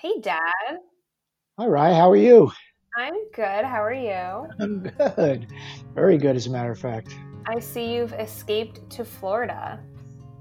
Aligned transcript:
Hey, 0.00 0.20
Dad. 0.20 0.78
All 1.58 1.68
right, 1.68 1.92
how 1.92 2.08
are 2.08 2.16
you? 2.16 2.52
I'm 2.96 3.16
good. 3.34 3.64
How 3.64 3.82
are 3.82 3.92
you? 3.92 4.48
I'm 4.60 4.84
good. 4.96 5.48
Very 5.92 6.16
good, 6.18 6.36
as 6.36 6.46
a 6.46 6.50
matter 6.50 6.70
of 6.70 6.78
fact. 6.78 7.16
I 7.46 7.58
see 7.58 7.94
you've 7.94 8.12
escaped 8.12 8.88
to 8.90 9.04
Florida. 9.04 9.80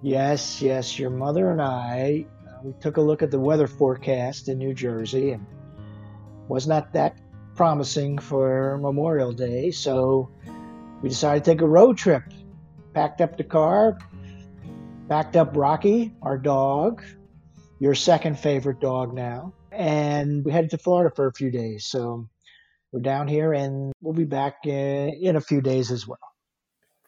Yes, 0.04 0.62
yes. 0.62 1.00
Your 1.00 1.10
mother 1.10 1.50
and 1.50 1.60
I, 1.60 2.28
uh, 2.48 2.60
we 2.62 2.74
took 2.80 2.98
a 2.98 3.02
look 3.02 3.24
at 3.24 3.32
the 3.32 3.40
weather 3.40 3.66
forecast 3.66 4.48
in 4.48 4.60
New 4.60 4.76
Jersey 4.76 5.32
and 5.32 5.44
was 6.48 6.68
not 6.68 6.94
that 6.94 7.18
promising 7.56 8.20
for 8.20 8.78
Memorial 8.78 9.32
Day, 9.32 9.72
so 9.72 10.30
we 11.02 11.10
decided 11.10 11.44
to 11.44 11.52
take 11.52 11.62
a 11.62 11.68
road 11.68 11.98
trip. 11.98 12.22
Packed 12.94 13.22
up 13.22 13.38
the 13.38 13.44
car, 13.44 13.98
packed 15.10 15.36
up 15.36 15.58
Rocky, 15.58 16.14
our 16.22 16.38
dog, 16.38 17.04
your 17.80 17.96
second 17.96 18.40
favorite 18.40 18.80
dog 18.80 19.14
now, 19.14 19.54
and 19.72 20.44
we 20.44 20.52
headed 20.52 20.72
to 20.72 20.78
Florida 20.78 21.14
for 21.16 21.28
a 21.28 21.34
few 21.34 21.52
days. 21.52 21.86
So 21.86 22.28
we're 22.92 23.02
down 23.02 23.28
here 23.28 23.54
and 23.54 23.94
we'll 24.02 24.14
be 24.14 24.24
back 24.24 24.66
in, 24.66 25.10
in 25.22 25.36
a 25.36 25.42
few 25.42 25.62
days 25.62 25.92
as 25.92 26.08
well. 26.08 26.18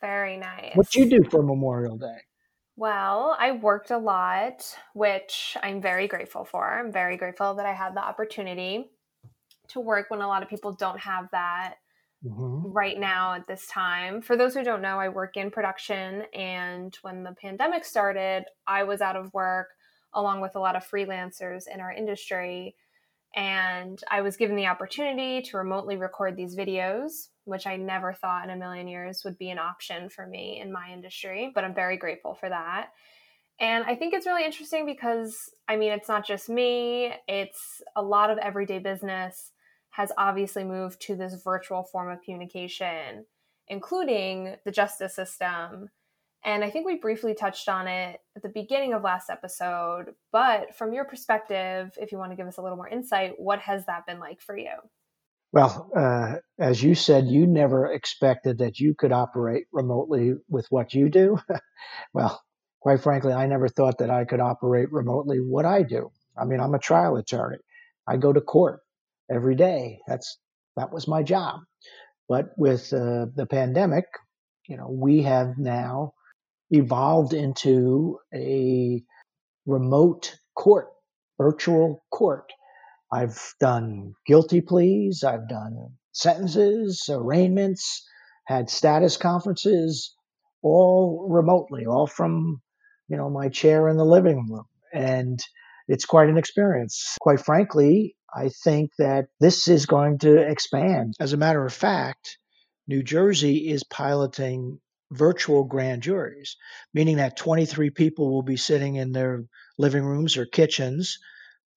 Very 0.01 0.37
nice. 0.37 0.75
What 0.75 0.95
you 0.95 1.09
do 1.09 1.23
for 1.29 1.43
Memorial 1.43 1.97
Day? 1.97 2.17
Well, 2.75 3.35
I 3.37 3.51
worked 3.51 3.91
a 3.91 3.97
lot, 3.97 4.63
which 4.93 5.57
I'm 5.61 5.81
very 5.81 6.07
grateful 6.07 6.45
for. 6.45 6.79
I'm 6.79 6.91
very 6.91 7.17
grateful 7.17 7.55
that 7.55 7.65
I 7.65 7.73
had 7.73 7.95
the 7.95 8.03
opportunity 8.03 8.89
to 9.69 9.79
work 9.81 10.09
when 10.09 10.21
a 10.21 10.27
lot 10.27 10.43
of 10.43 10.49
people 10.49 10.71
don't 10.71 10.99
have 10.99 11.27
that 11.31 11.75
mm-hmm. 12.25 12.71
right 12.71 12.97
now 12.97 13.33
at 13.33 13.47
this 13.47 13.67
time. 13.67 14.21
For 14.21 14.37
those 14.37 14.53
who 14.53 14.63
don't 14.63 14.81
know, 14.81 14.97
I 14.97 15.09
work 15.09 15.35
in 15.35 15.51
production, 15.51 16.23
and 16.33 16.97
when 17.01 17.23
the 17.23 17.35
pandemic 17.41 17.83
started, 17.83 18.45
I 18.65 18.83
was 18.83 19.01
out 19.01 19.17
of 19.17 19.33
work 19.33 19.67
along 20.13 20.41
with 20.41 20.55
a 20.55 20.59
lot 20.59 20.75
of 20.75 20.87
freelancers 20.87 21.63
in 21.73 21.79
our 21.79 21.91
industry. 21.91 22.75
And 23.35 24.01
I 24.09 24.21
was 24.21 24.37
given 24.37 24.55
the 24.55 24.67
opportunity 24.67 25.41
to 25.43 25.57
remotely 25.57 25.97
record 25.97 26.35
these 26.35 26.55
videos, 26.55 27.27
which 27.45 27.67
I 27.67 27.75
never 27.75 28.13
thought 28.13 28.43
in 28.43 28.49
a 28.49 28.55
million 28.55 28.87
years 28.87 29.23
would 29.23 29.37
be 29.37 29.51
an 29.51 29.59
option 29.59 30.09
for 30.09 30.25
me 30.25 30.59
in 30.59 30.71
my 30.71 30.91
industry, 30.91 31.51
but 31.53 31.63
I'm 31.63 31.75
very 31.75 31.97
grateful 31.97 32.33
for 32.33 32.49
that. 32.49 32.89
And 33.59 33.83
I 33.83 33.95
think 33.95 34.13
it's 34.13 34.25
really 34.25 34.45
interesting 34.45 34.85
because, 34.85 35.49
I 35.67 35.75
mean, 35.75 35.91
it's 35.91 36.07
not 36.07 36.25
just 36.25 36.49
me, 36.49 37.13
it's 37.27 37.81
a 37.95 38.01
lot 38.01 38.29
of 38.29 38.37
everyday 38.37 38.79
business 38.79 39.51
has 39.91 40.11
obviously 40.17 40.63
moved 40.63 41.01
to 41.01 41.15
this 41.15 41.41
virtual 41.43 41.83
form 41.83 42.09
of 42.09 42.21
communication, 42.21 43.25
including 43.67 44.55
the 44.63 44.71
justice 44.71 45.13
system 45.13 45.89
and 46.43 46.63
I 46.63 46.69
think 46.69 46.85
we 46.85 46.97
briefly 46.97 47.33
touched 47.33 47.67
on 47.67 47.87
it 47.87 48.19
at 48.35 48.41
the 48.41 48.49
beginning 48.49 48.93
of 48.93 49.03
last 49.03 49.29
episode. 49.29 50.13
But 50.31 50.75
from 50.75 50.93
your 50.93 51.05
perspective, 51.05 51.91
if 51.97 52.11
you 52.11 52.17
want 52.17 52.31
to 52.31 52.35
give 52.35 52.47
us 52.47 52.57
a 52.57 52.61
little 52.61 52.77
more 52.77 52.87
insight, 52.87 53.33
what 53.37 53.59
has 53.59 53.85
that 53.87 54.05
been 54.05 54.19
like 54.19 54.41
for 54.41 54.57
you? 54.57 54.71
Well, 55.51 55.89
uh, 55.95 56.35
as 56.59 56.81
you 56.81 56.95
said, 56.95 57.27
you 57.27 57.47
never 57.47 57.91
expected 57.91 58.59
that 58.59 58.79
you 58.79 58.93
could 58.93 59.11
operate 59.11 59.65
remotely 59.71 60.35
with 60.47 60.67
what 60.69 60.93
you 60.93 61.09
do. 61.09 61.39
well, 62.13 62.41
quite 62.81 63.01
frankly, 63.01 63.33
I 63.33 63.47
never 63.47 63.67
thought 63.67 63.97
that 63.97 64.11
I 64.11 64.25
could 64.25 64.39
operate 64.39 64.91
remotely 64.91 65.39
what 65.39 65.65
I 65.65 65.83
do. 65.83 66.11
I 66.37 66.45
mean, 66.45 66.59
I'm 66.59 66.75
a 66.75 66.79
trial 66.79 67.17
attorney. 67.17 67.57
I 68.07 68.17
go 68.17 68.31
to 68.31 68.41
court 68.41 68.79
every 69.29 69.55
day. 69.55 69.99
That's 70.07 70.37
that 70.77 70.91
was 70.91 71.07
my 71.07 71.23
job. 71.23 71.61
But 72.29 72.51
with 72.57 72.93
uh, 72.93 73.25
the 73.35 73.47
pandemic, 73.49 74.05
you 74.67 74.77
know, 74.77 74.89
we 74.89 75.23
have 75.23 75.57
now 75.57 76.13
evolved 76.71 77.33
into 77.33 78.19
a 78.33 79.03
remote 79.65 80.35
court, 80.55 80.87
virtual 81.37 82.03
court. 82.11 82.51
I've 83.11 83.53
done 83.59 84.13
guilty 84.25 84.61
pleas, 84.61 85.23
I've 85.23 85.49
done 85.49 85.93
sentences, 86.11 87.09
arraignments, 87.11 88.05
had 88.45 88.69
status 88.69 89.17
conferences, 89.17 90.15
all 90.61 91.27
remotely, 91.29 91.85
all 91.85 92.07
from 92.07 92.61
you 93.07 93.17
know 93.17 93.29
my 93.29 93.49
chair 93.49 93.87
in 93.87 93.97
the 93.97 94.05
living 94.05 94.47
room, 94.49 94.65
and 94.93 95.39
it's 95.87 96.05
quite 96.05 96.29
an 96.29 96.37
experience. 96.37 97.15
Quite 97.21 97.39
frankly, 97.39 98.15
I 98.33 98.49
think 98.63 98.91
that 98.99 99.27
this 99.39 99.67
is 99.67 99.85
going 99.85 100.19
to 100.19 100.37
expand. 100.37 101.15
As 101.19 101.33
a 101.33 101.37
matter 101.37 101.65
of 101.65 101.73
fact, 101.73 102.37
New 102.87 103.01
Jersey 103.01 103.69
is 103.69 103.83
piloting 103.83 104.79
virtual 105.11 105.63
grand 105.63 106.03
juries, 106.03 106.55
meaning 106.93 107.17
that 107.17 107.37
23 107.37 107.89
people 107.89 108.31
will 108.31 108.43
be 108.43 108.57
sitting 108.57 108.95
in 108.95 109.11
their 109.11 109.43
living 109.77 110.03
rooms 110.03 110.37
or 110.37 110.45
kitchens 110.45 111.17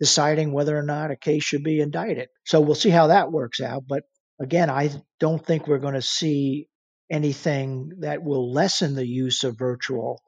deciding 0.00 0.53
whether 0.53 0.76
or 0.76 0.82
not 0.82 1.10
a 1.10 1.16
case 1.16 1.44
should 1.44 1.62
be 1.62 1.81
indicted. 1.81 2.28
So 2.44 2.60
we'll 2.60 2.75
see 2.75 2.91
how 2.91 3.06
that 3.06 3.31
works 3.31 3.60
out. 3.60 3.84
But 3.87 4.03
again, 4.41 4.69
I 4.69 4.91
don't 5.20 5.44
think 5.44 5.66
we're 5.66 5.78
going 5.78 5.94
to 5.94 6.03
see 6.03 6.69
anything 7.10 7.93
that 8.00 8.22
will 8.22 8.53
lessen 8.53 8.94
the 8.94 9.06
use 9.06 9.44
of 9.44 9.59
virtual 9.59 10.20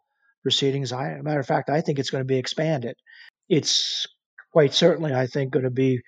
proceedings. 0.42 0.92
I, 0.92 1.16
matter 1.22 1.40
of 1.40 1.46
fact, 1.46 1.70
I 1.70 1.80
think 1.80 1.98
it's 1.98 2.10
going 2.10 2.22
to 2.22 2.26
be 2.26 2.38
expanded. 2.38 2.94
It's 3.48 4.06
quite 4.52 4.74
certainly, 4.74 5.12
I 5.12 5.26
think, 5.26 5.52
going 5.52 5.64
to 5.64 5.70
be 5.70 6.02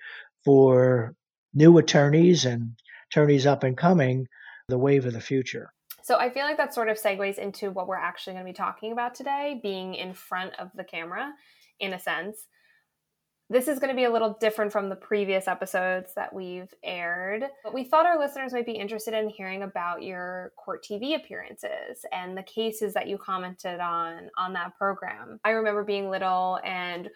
for 0.45 1.13
new 1.53 1.77
attorneys 1.77 2.45
and 2.45 2.71
attorneys 3.11 3.45
up 3.45 3.63
and 3.63 3.75
coming 3.75 4.27
the 4.69 4.77
wave 4.77 5.05
of 5.05 5.13
the 5.13 5.19
future. 5.19 5.69
So 6.07 6.15
I 6.15 6.29
feel 6.29 6.45
like 6.45 6.55
that 6.55 6.73
sort 6.73 6.87
of 6.87 6.95
segues 6.97 7.37
into 7.37 7.69
what 7.69 7.85
we're 7.85 7.97
actually 7.97 8.31
going 8.31 8.45
to 8.45 8.49
be 8.49 8.55
talking 8.55 8.93
about 8.93 9.13
today, 9.13 9.59
being 9.61 9.93
in 9.93 10.13
front 10.13 10.53
of 10.57 10.71
the 10.73 10.85
camera, 10.85 11.33
in 11.81 11.91
a 11.91 11.99
sense. 11.99 12.47
This 13.49 13.67
is 13.67 13.77
going 13.77 13.89
to 13.89 13.95
be 13.95 14.05
a 14.05 14.09
little 14.09 14.37
different 14.39 14.71
from 14.71 14.87
the 14.87 14.95
previous 14.95 15.49
episodes 15.49 16.13
that 16.15 16.33
we've 16.33 16.73
aired. 16.81 17.43
But 17.61 17.73
we 17.73 17.83
thought 17.83 18.05
our 18.05 18.17
listeners 18.17 18.53
might 18.53 18.65
be 18.65 18.71
interested 18.71 19.13
in 19.13 19.27
hearing 19.27 19.63
about 19.63 20.01
your 20.01 20.53
court 20.55 20.81
TV 20.81 21.13
appearances 21.13 22.05
and 22.13 22.37
the 22.37 22.43
cases 22.43 22.93
that 22.93 23.09
you 23.09 23.17
commented 23.17 23.81
on 23.81 24.29
on 24.37 24.53
that 24.53 24.77
program. 24.77 25.41
I 25.43 25.49
remember 25.49 25.83
being 25.83 26.09
little 26.09 26.61
and 26.63 27.09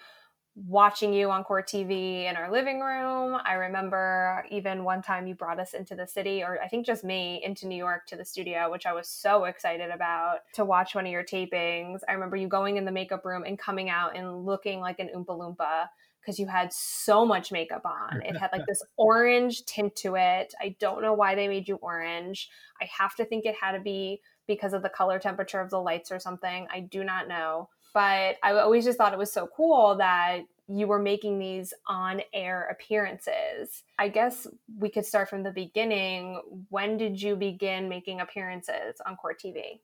watching 0.55 1.13
you 1.13 1.31
on 1.31 1.43
court 1.43 1.67
TV 1.67 2.29
in 2.29 2.35
our 2.35 2.51
living 2.51 2.81
room. 2.81 3.37
I 3.45 3.53
remember 3.53 4.45
even 4.51 4.83
one 4.83 5.01
time 5.01 5.25
you 5.25 5.33
brought 5.33 5.59
us 5.59 5.73
into 5.73 5.95
the 5.95 6.05
city, 6.05 6.43
or 6.43 6.59
I 6.61 6.67
think 6.67 6.85
just 6.85 7.03
me, 7.03 7.41
into 7.43 7.67
New 7.67 7.77
York 7.77 8.05
to 8.07 8.15
the 8.15 8.25
studio, 8.25 8.69
which 8.69 8.85
I 8.85 8.93
was 8.93 9.07
so 9.07 9.45
excited 9.45 9.89
about 9.91 10.39
to 10.55 10.65
watch 10.65 10.93
one 10.93 11.05
of 11.05 11.11
your 11.11 11.23
tapings. 11.23 11.99
I 12.07 12.13
remember 12.13 12.35
you 12.35 12.47
going 12.47 12.77
in 12.77 12.85
the 12.85 12.91
makeup 12.91 13.25
room 13.25 13.43
and 13.45 13.57
coming 13.57 13.89
out 13.89 14.17
and 14.17 14.45
looking 14.45 14.81
like 14.81 14.99
an 14.99 15.09
Oompa 15.15 15.27
Loompa 15.27 15.87
because 16.19 16.37
you 16.37 16.47
had 16.47 16.71
so 16.71 17.25
much 17.25 17.51
makeup 17.51 17.83
on. 17.85 18.21
It 18.21 18.37
had 18.37 18.51
like 18.51 18.65
this 18.67 18.83
orange 18.97 19.65
tint 19.65 19.95
to 19.97 20.15
it. 20.15 20.53
I 20.61 20.75
don't 20.79 21.01
know 21.01 21.13
why 21.13 21.33
they 21.33 21.47
made 21.47 21.67
you 21.67 21.75
orange. 21.81 22.49
I 22.81 22.89
have 22.97 23.15
to 23.15 23.25
think 23.25 23.45
it 23.45 23.55
had 23.59 23.71
to 23.71 23.79
be 23.79 24.21
because 24.47 24.73
of 24.73 24.83
the 24.83 24.89
color 24.89 25.17
temperature 25.17 25.61
of 25.61 25.69
the 25.69 25.79
lights 25.81 26.11
or 26.11 26.19
something. 26.19 26.67
I 26.71 26.81
do 26.81 27.03
not 27.03 27.27
know 27.27 27.69
but 27.93 28.37
I 28.43 28.53
always 28.53 28.85
just 28.85 28.97
thought 28.97 29.13
it 29.13 29.19
was 29.19 29.31
so 29.31 29.47
cool 29.55 29.95
that 29.97 30.41
you 30.67 30.87
were 30.87 30.99
making 30.99 31.39
these 31.39 31.73
on 31.87 32.21
air 32.33 32.67
appearances. 32.71 33.83
I 33.99 34.07
guess 34.07 34.47
we 34.77 34.89
could 34.89 35.05
start 35.05 35.29
from 35.29 35.43
the 35.43 35.51
beginning. 35.51 36.41
When 36.69 36.97
did 36.97 37.21
you 37.21 37.35
begin 37.35 37.89
making 37.89 38.21
appearances 38.21 39.01
on 39.05 39.15
Court 39.17 39.41
TV? 39.43 39.79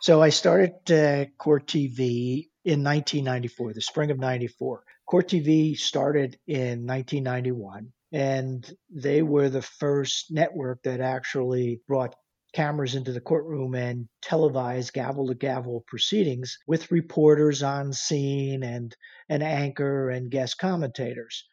So 0.00 0.22
I 0.22 0.28
started 0.28 0.74
uh, 0.90 1.24
Court 1.38 1.66
TV 1.66 2.48
in 2.64 2.84
1994, 2.84 3.72
the 3.72 3.80
spring 3.80 4.10
of 4.10 4.18
94. 4.18 4.82
Court 5.06 5.28
TV 5.28 5.76
started 5.76 6.38
in 6.46 6.86
1991, 6.86 7.92
and 8.12 8.76
they 8.90 9.22
were 9.22 9.48
the 9.48 9.62
first 9.62 10.30
network 10.30 10.82
that 10.82 11.00
actually 11.00 11.80
brought 11.88 12.14
cameras 12.56 12.94
into 12.94 13.12
the 13.12 13.20
courtroom 13.20 13.74
and 13.74 14.08
televise 14.24 14.90
gavel 14.90 15.26
to 15.26 15.34
gavel 15.34 15.84
proceedings 15.86 16.56
with 16.66 16.90
reporters 16.90 17.62
on 17.62 17.92
scene 17.92 18.62
and 18.62 18.96
an 19.28 19.42
anchor 19.42 20.08
and 20.08 20.30
guest 20.30 20.56
commentators. 20.56 21.46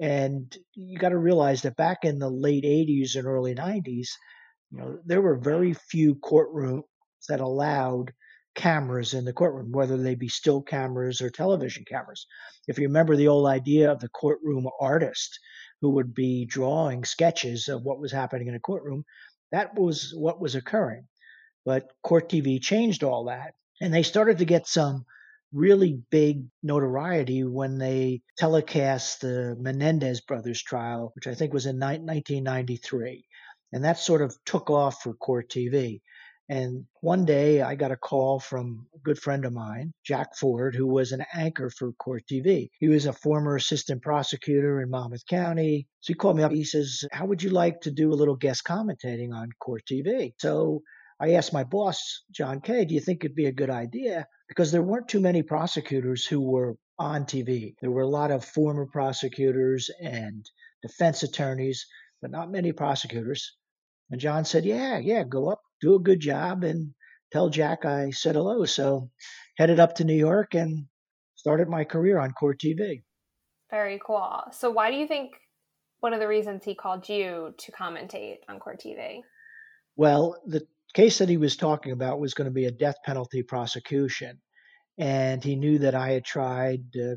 And 0.00 0.52
you 0.74 0.98
got 0.98 1.10
to 1.10 1.18
realize 1.18 1.62
that 1.62 1.76
back 1.76 1.98
in 2.02 2.18
the 2.18 2.28
late 2.28 2.64
80s 2.64 3.14
and 3.14 3.28
early 3.28 3.54
90s, 3.54 4.08
you 4.72 4.78
know, 4.78 4.98
there 5.04 5.22
were 5.22 5.38
very 5.38 5.72
few 5.72 6.16
courtrooms 6.16 6.82
that 7.28 7.40
allowed 7.40 8.12
cameras 8.56 9.14
in 9.14 9.24
the 9.24 9.32
courtroom, 9.32 9.70
whether 9.70 9.96
they 9.96 10.16
be 10.16 10.28
still 10.28 10.62
cameras 10.62 11.20
or 11.20 11.30
television 11.30 11.84
cameras. 11.88 12.26
If 12.66 12.76
you 12.76 12.88
remember 12.88 13.14
the 13.14 13.28
old 13.28 13.46
idea 13.46 13.92
of 13.92 14.00
the 14.00 14.08
courtroom 14.08 14.68
artist 14.80 15.38
who 15.80 15.90
would 15.90 16.12
be 16.12 16.44
drawing 16.44 17.04
sketches 17.04 17.68
of 17.68 17.82
what 17.84 18.00
was 18.00 18.10
happening 18.10 18.48
in 18.48 18.56
a 18.56 18.60
courtroom, 18.60 19.04
that 19.52 19.74
was 19.74 20.12
what 20.16 20.40
was 20.40 20.54
occurring. 20.54 21.06
But 21.64 21.88
Court 22.02 22.28
TV 22.28 22.60
changed 22.60 23.04
all 23.04 23.24
that. 23.24 23.54
And 23.80 23.92
they 23.92 24.02
started 24.02 24.38
to 24.38 24.44
get 24.44 24.66
some 24.66 25.04
really 25.52 26.00
big 26.10 26.44
notoriety 26.62 27.44
when 27.44 27.78
they 27.78 28.22
telecast 28.38 29.22
the 29.22 29.56
Menendez 29.58 30.20
brothers 30.20 30.62
trial, 30.62 31.12
which 31.14 31.26
I 31.26 31.34
think 31.34 31.52
was 31.52 31.66
in 31.66 31.78
1993. 31.78 33.24
And 33.72 33.84
that 33.84 33.98
sort 33.98 34.22
of 34.22 34.36
took 34.44 34.70
off 34.70 35.02
for 35.02 35.14
Court 35.14 35.48
TV. 35.48 36.00
And 36.50 36.86
one 37.00 37.26
day 37.26 37.62
I 37.62 37.76
got 37.76 37.92
a 37.92 37.96
call 37.96 38.40
from 38.40 38.88
a 38.92 38.98
good 38.98 39.20
friend 39.20 39.44
of 39.44 39.52
mine, 39.52 39.92
Jack 40.04 40.34
Ford, 40.36 40.74
who 40.74 40.88
was 40.88 41.12
an 41.12 41.24
anchor 41.32 41.70
for 41.70 41.92
Court 41.92 42.24
TV. 42.28 42.70
He 42.80 42.88
was 42.88 43.06
a 43.06 43.12
former 43.12 43.54
assistant 43.54 44.02
prosecutor 44.02 44.82
in 44.82 44.90
Monmouth 44.90 45.24
County. 45.30 45.86
So 46.00 46.12
he 46.12 46.16
called 46.16 46.36
me 46.36 46.42
up. 46.42 46.50
He 46.50 46.64
says, 46.64 47.04
How 47.12 47.26
would 47.26 47.40
you 47.40 47.50
like 47.50 47.82
to 47.82 47.92
do 47.92 48.12
a 48.12 48.18
little 48.18 48.34
guest 48.34 48.64
commentating 48.64 49.32
on 49.32 49.50
Court 49.60 49.82
TV? 49.88 50.32
So 50.40 50.82
I 51.20 51.34
asked 51.34 51.52
my 51.52 51.62
boss, 51.62 52.24
John 52.32 52.60
Kaye, 52.60 52.84
do 52.84 52.94
you 52.94 53.00
think 53.00 53.24
it'd 53.24 53.36
be 53.36 53.46
a 53.46 53.52
good 53.52 53.70
idea? 53.70 54.26
Because 54.48 54.72
there 54.72 54.82
weren't 54.82 55.06
too 55.06 55.20
many 55.20 55.44
prosecutors 55.44 56.26
who 56.26 56.40
were 56.40 56.74
on 56.98 57.26
TV. 57.26 57.74
There 57.80 57.92
were 57.92 58.02
a 58.02 58.08
lot 58.08 58.32
of 58.32 58.44
former 58.44 58.86
prosecutors 58.86 59.88
and 60.02 60.44
defense 60.82 61.22
attorneys, 61.22 61.86
but 62.20 62.32
not 62.32 62.50
many 62.50 62.72
prosecutors. 62.72 63.56
And 64.10 64.20
John 64.20 64.44
said, 64.44 64.64
Yeah, 64.64 64.98
yeah, 64.98 65.22
go 65.22 65.48
up, 65.48 65.60
do 65.80 65.94
a 65.94 66.00
good 66.00 66.20
job, 66.20 66.64
and 66.64 66.94
tell 67.32 67.48
Jack 67.48 67.84
I 67.84 68.10
said 68.10 68.34
hello. 68.34 68.64
So 68.64 69.10
headed 69.56 69.80
up 69.80 69.96
to 69.96 70.04
New 70.04 70.14
York 70.14 70.54
and 70.54 70.86
started 71.36 71.68
my 71.68 71.84
career 71.84 72.18
on 72.18 72.32
Court 72.32 72.60
TV. 72.60 73.02
Very 73.70 74.00
cool. 74.04 74.42
So 74.52 74.70
why 74.70 74.90
do 74.90 74.96
you 74.96 75.06
think 75.06 75.32
one 76.00 76.12
of 76.12 76.20
the 76.20 76.28
reasons 76.28 76.64
he 76.64 76.74
called 76.74 77.08
you 77.08 77.54
to 77.56 77.72
commentate 77.72 78.38
on 78.48 78.58
Court 78.58 78.80
TV? 78.84 79.20
Well, 79.96 80.40
the 80.46 80.66
case 80.94 81.18
that 81.18 81.28
he 81.28 81.36
was 81.36 81.56
talking 81.56 81.92
about 81.92 82.20
was 82.20 82.34
going 82.34 82.46
to 82.46 82.54
be 82.54 82.64
a 82.66 82.72
death 82.72 82.96
penalty 83.04 83.42
prosecution. 83.42 84.40
And 84.98 85.42
he 85.42 85.56
knew 85.56 85.78
that 85.78 85.94
I 85.94 86.10
had 86.10 86.24
tried 86.24 86.82
a 86.96 87.16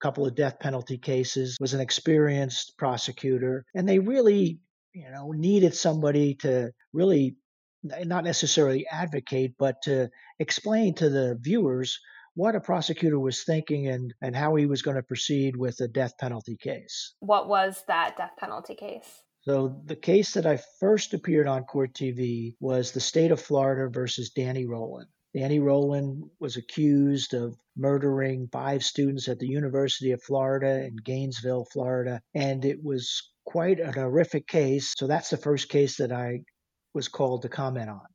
couple 0.00 0.26
of 0.26 0.34
death 0.34 0.60
penalty 0.60 0.98
cases, 0.98 1.56
was 1.60 1.74
an 1.74 1.80
experienced 1.80 2.76
prosecutor, 2.76 3.64
and 3.74 3.88
they 3.88 3.98
really 3.98 4.60
you 4.94 5.10
know, 5.10 5.32
needed 5.32 5.74
somebody 5.74 6.34
to 6.36 6.72
really 6.92 7.36
not 7.84 8.24
necessarily 8.24 8.86
advocate, 8.90 9.54
but 9.58 9.82
to 9.82 10.10
explain 10.38 10.94
to 10.96 11.08
the 11.08 11.38
viewers 11.40 12.00
what 12.34 12.56
a 12.56 12.60
prosecutor 12.60 13.18
was 13.18 13.44
thinking 13.44 13.86
and, 13.88 14.12
and 14.20 14.34
how 14.34 14.54
he 14.56 14.66
was 14.66 14.82
going 14.82 14.96
to 14.96 15.02
proceed 15.02 15.56
with 15.56 15.80
a 15.80 15.88
death 15.88 16.18
penalty 16.18 16.56
case. 16.56 17.14
What 17.20 17.48
was 17.48 17.82
that 17.86 18.16
death 18.16 18.32
penalty 18.38 18.74
case? 18.74 19.22
So, 19.42 19.82
the 19.84 19.96
case 19.96 20.32
that 20.34 20.46
I 20.46 20.58
first 20.80 21.12
appeared 21.12 21.46
on 21.46 21.64
Court 21.64 21.92
TV 21.92 22.54
was 22.60 22.92
the 22.92 23.00
state 23.00 23.30
of 23.30 23.40
Florida 23.40 23.90
versus 23.92 24.30
Danny 24.30 24.64
Rolling. 24.64 25.06
Danny 25.34 25.58
Rolling 25.58 26.30
was 26.40 26.56
accused 26.56 27.34
of 27.34 27.54
murdering 27.76 28.48
five 28.50 28.82
students 28.82 29.28
at 29.28 29.38
the 29.38 29.48
University 29.48 30.12
of 30.12 30.22
Florida 30.22 30.86
in 30.86 30.96
Gainesville, 30.96 31.66
Florida, 31.72 32.22
and 32.34 32.64
it 32.64 32.82
was 32.82 33.32
quite 33.44 33.80
an 33.80 33.92
horrific 33.92 34.46
case. 34.46 34.94
So 34.96 35.06
that's 35.06 35.30
the 35.30 35.36
first 35.36 35.68
case 35.68 35.96
that 35.98 36.12
I 36.12 36.44
was 36.94 37.08
called 37.08 37.42
to 37.42 37.48
comment 37.48 37.90
on. 37.90 38.06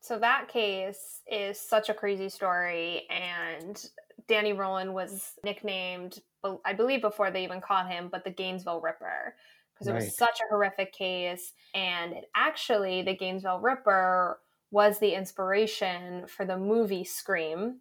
So 0.00 0.18
that 0.18 0.48
case 0.48 1.20
is 1.30 1.60
such 1.60 1.90
a 1.90 1.94
crazy 1.94 2.30
story, 2.30 3.06
and 3.10 3.84
Danny 4.28 4.54
Rolling 4.54 4.94
was 4.94 5.32
nicknamed, 5.44 6.20
I 6.64 6.72
believe, 6.72 7.02
before 7.02 7.30
they 7.30 7.44
even 7.44 7.60
caught 7.60 7.90
him, 7.90 8.08
but 8.10 8.24
the 8.24 8.30
Gainesville 8.30 8.80
Ripper 8.80 9.34
because 9.80 9.88
it 9.88 9.92
right. 9.92 10.04
was 10.04 10.16
such 10.16 10.40
a 10.40 10.48
horrific 10.50 10.92
case. 10.92 11.52
And 11.74 12.12
it 12.12 12.24
actually, 12.36 13.02
the 13.02 13.16
Gainesville 13.16 13.60
Ripper 13.60 14.38
was 14.70 14.98
the 14.98 15.14
inspiration 15.14 16.26
for 16.26 16.44
the 16.44 16.58
movie 16.58 17.04
Scream, 17.04 17.78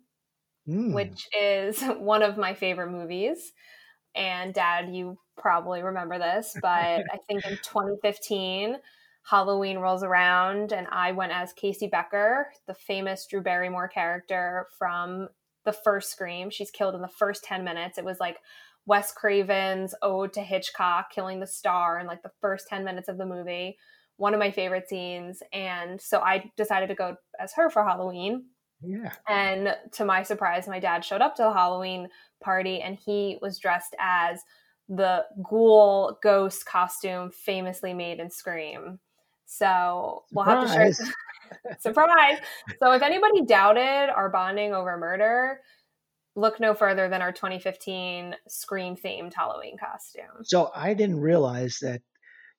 mm. 0.67 0.93
which 0.93 1.27
is 1.39 1.81
one 1.97 2.23
of 2.23 2.37
my 2.37 2.53
favorite 2.53 2.91
movies. 2.91 3.51
And 4.15 4.53
Dad, 4.53 4.95
you 4.95 5.19
probably 5.37 5.81
remember 5.83 6.17
this, 6.17 6.55
but 6.61 6.69
I 7.11 7.17
think 7.27 7.45
in 7.45 7.57
2015, 7.57 8.77
Halloween 9.29 9.77
rolls 9.77 10.01
around 10.01 10.71
and 10.71 10.87
I 10.91 11.11
went 11.11 11.31
as 11.31 11.53
Casey 11.53 11.87
Becker, 11.87 12.51
the 12.65 12.73
famous 12.73 13.27
Drew 13.29 13.41
Barrymore 13.41 13.87
character 13.87 14.65
from 14.77 15.29
the 15.65 15.71
first 15.71 16.11
Scream. 16.11 16.49
She's 16.49 16.71
killed 16.71 16.95
in 16.95 17.01
the 17.01 17.07
first 17.07 17.43
10 17.43 17.63
minutes. 17.63 17.99
It 17.99 18.05
was 18.05 18.19
like 18.19 18.39
Wes 18.87 19.11
Craven's 19.11 19.93
ode 20.01 20.33
to 20.33 20.41
Hitchcock 20.41 21.11
killing 21.11 21.39
the 21.39 21.45
star 21.45 21.99
in 21.99 22.07
like 22.07 22.23
the 22.23 22.31
first 22.41 22.67
10 22.69 22.83
minutes 22.83 23.07
of 23.07 23.19
the 23.19 23.25
movie. 23.25 23.77
One 24.17 24.33
of 24.33 24.39
my 24.39 24.49
favorite 24.49 24.89
scenes. 24.89 25.43
And 25.53 26.01
so 26.01 26.21
I 26.21 26.51
decided 26.57 26.87
to 26.87 26.95
go 26.95 27.15
as 27.39 27.53
her 27.53 27.69
for 27.69 27.83
Halloween. 27.83 28.45
Yeah. 28.81 29.13
And 29.27 29.75
to 29.91 30.05
my 30.05 30.23
surprise, 30.23 30.67
my 30.67 30.79
dad 30.79 31.05
showed 31.05 31.21
up 31.21 31.35
to 31.35 31.43
the 31.43 31.53
Halloween 31.53 32.07
party 32.41 32.81
and 32.81 32.97
he 32.97 33.37
was 33.43 33.59
dressed 33.59 33.95
as 33.99 34.41
the 34.87 35.25
ghoul 35.47 36.17
ghost 36.23 36.65
costume 36.65 37.29
famously 37.29 37.93
made 37.93 38.19
in 38.19 38.31
Scream. 38.31 38.99
So 39.49 40.25
we'll 40.31 40.45
have 40.45 40.67
to 40.67 40.71
share. 40.71 40.93
Surprise! 41.79 42.37
So 42.79 42.91
if 42.91 43.01
anybody 43.01 43.41
doubted 43.41 44.11
our 44.13 44.29
bonding 44.29 44.75
over 44.75 44.95
murder, 44.95 45.61
look 46.35 46.59
no 46.59 46.75
further 46.75 47.09
than 47.09 47.23
our 47.23 47.31
2015 47.31 48.35
Scream 48.47 48.95
themed 48.95 49.33
Halloween 49.33 49.75
costume. 49.75 50.43
So 50.43 50.69
I 50.75 50.93
didn't 50.93 51.19
realize 51.19 51.79
that, 51.81 52.01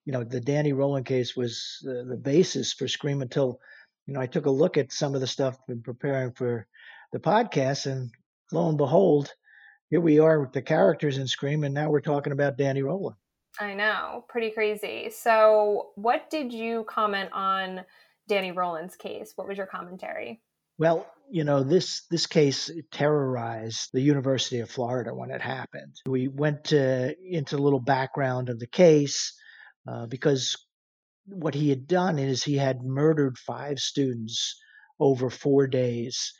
you 0.05 0.13
know, 0.13 0.25
the 0.25 0.41
Danny 0.41 0.73
Rolling 0.73 1.05
case 1.05 1.37
was 1.37 1.79
the, 1.83 2.05
the 2.09 2.17
basis 2.17 2.73
for 2.73 2.89
Scream 2.89 3.23
until, 3.23 3.61
you 4.07 4.15
know, 4.15 4.21
I 4.21 4.27
took 4.27 4.47
a 4.47 4.51
look 4.51 4.77
at 4.77 4.93
some 4.93 5.15
of 5.15 5.21
the 5.21 5.29
stuff 5.29 5.59
in 5.69 5.83
preparing 5.83 6.33
for 6.33 6.67
the 7.13 7.21
podcast, 7.21 7.87
and 7.87 8.11
lo 8.51 8.69
and 8.69 8.77
behold, 8.77 9.33
here 9.91 10.01
we 10.01 10.19
are 10.19 10.41
with 10.41 10.53
the 10.53 10.63
characters 10.63 11.19
in 11.19 11.29
Scream, 11.29 11.63
and 11.63 11.73
now 11.73 11.89
we're 11.89 12.01
talking 12.01 12.33
about 12.33 12.59
Danny 12.59 12.83
Rolling. 12.83 13.15
I 13.59 13.75
know, 13.75 14.25
pretty 14.29 14.51
crazy. 14.51 15.11
So, 15.11 15.91
what 15.97 16.31
did 16.31 16.53
you 16.53 16.85
comment 16.85 17.31
on 17.33 17.85
Danny 18.29 18.53
Rolling's 18.53 18.97
case? 18.97 19.33
What 19.37 19.49
was 19.49 19.59
your 19.59 19.67
commentary? 19.67 20.41
Well, 20.79 21.07
you 21.31 21.45
know 21.45 21.63
this 21.63 22.07
this 22.11 22.27
case 22.27 22.71
terrorized 22.91 23.91
the 23.93 24.01
University 24.01 24.61
of 24.61 24.71
Florida 24.71 25.15
when 25.15 25.31
it 25.31 25.43
happened. 25.43 25.95
We 26.07 26.29
went 26.29 26.65
to, 26.65 27.15
into 27.23 27.57
a 27.57 27.59
little 27.59 27.81
background 27.81 28.49
of 28.49 28.59
the 28.59 28.67
case 28.67 29.35
uh, 29.87 30.07
because 30.07 30.57
what 31.27 31.55
he 31.55 31.69
had 31.69 31.87
done 31.87 32.19
is 32.19 32.43
he 32.43 32.57
had 32.57 32.83
murdered 32.83 33.37
five 33.37 33.79
students 33.79 34.59
over 34.99 35.31
four 35.31 35.67
days 35.67 36.33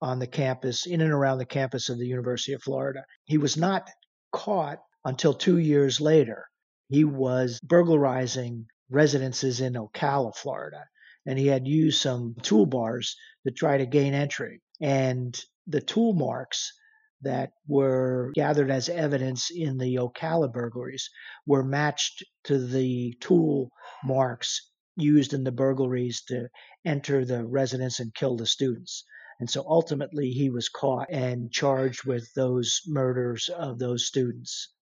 on 0.00 0.18
the 0.18 0.26
campus, 0.26 0.86
in 0.86 1.00
and 1.00 1.12
around 1.12 1.38
the 1.38 1.44
campus 1.44 1.88
of 1.88 1.98
the 1.98 2.06
University 2.06 2.52
of 2.52 2.62
Florida. 2.62 3.04
He 3.24 3.38
was 3.38 3.56
not 3.56 3.90
caught 4.32 4.78
until 5.04 5.34
two 5.34 5.58
years 5.58 6.00
later. 6.00 6.46
He 6.88 7.04
was 7.04 7.60
burglarizing 7.60 8.66
residences 8.88 9.60
in 9.60 9.74
Ocala, 9.74 10.34
Florida, 10.34 10.86
and 11.26 11.38
he 11.38 11.46
had 11.46 11.66
used 11.66 12.00
some 12.00 12.34
toolbars 12.40 13.14
to 13.46 13.52
try 13.52 13.76
to 13.76 13.84
gain 13.84 14.14
entry. 14.14 14.62
And 14.80 15.38
the 15.66 15.82
tool 15.82 16.14
marks 16.14 16.72
that 17.20 17.50
were 17.66 18.32
gathered 18.34 18.70
as 18.70 18.88
evidence 18.88 19.50
in 19.50 19.76
the 19.76 19.96
Ocala 19.96 20.50
burglaries 20.50 21.10
were 21.46 21.62
matched 21.62 22.24
to 22.44 22.58
the 22.58 23.12
tool 23.20 23.70
marks 24.02 24.70
used 24.96 25.34
in 25.34 25.44
the 25.44 25.52
burglaries 25.52 26.22
to 26.22 26.48
enter 26.84 27.24
the 27.24 27.44
residence 27.44 28.00
and 28.00 28.14
kill 28.14 28.36
the 28.36 28.46
students. 28.46 29.04
And 29.40 29.50
so 29.50 29.62
ultimately, 29.68 30.30
he 30.30 30.48
was 30.48 30.68
caught 30.68 31.08
and 31.10 31.52
charged 31.52 32.04
with 32.04 32.32
those 32.34 32.80
murders 32.86 33.48
of 33.48 33.78
those 33.78 34.06
students. 34.06 34.72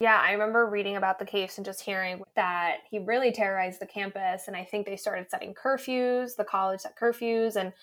Yeah, 0.00 0.18
I 0.18 0.32
remember 0.32 0.66
reading 0.66 0.96
about 0.96 1.18
the 1.18 1.26
case 1.26 1.58
and 1.58 1.64
just 1.64 1.82
hearing 1.82 2.22
that 2.34 2.78
he 2.90 2.98
really 2.98 3.32
terrorized 3.32 3.80
the 3.80 3.86
campus. 3.86 4.48
And 4.48 4.56
I 4.56 4.64
think 4.64 4.86
they 4.86 4.96
started 4.96 5.30
setting 5.30 5.54
curfews, 5.54 6.36
the 6.36 6.44
college 6.44 6.80
set 6.80 6.98
curfews. 6.98 7.56
And, 7.56 7.74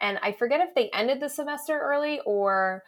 and 0.00 0.20
I 0.22 0.30
forget 0.30 0.60
if 0.60 0.72
they 0.76 0.88
ended 0.90 1.18
the 1.18 1.28
semester 1.28 1.76
early 1.76 2.20
or 2.24 2.84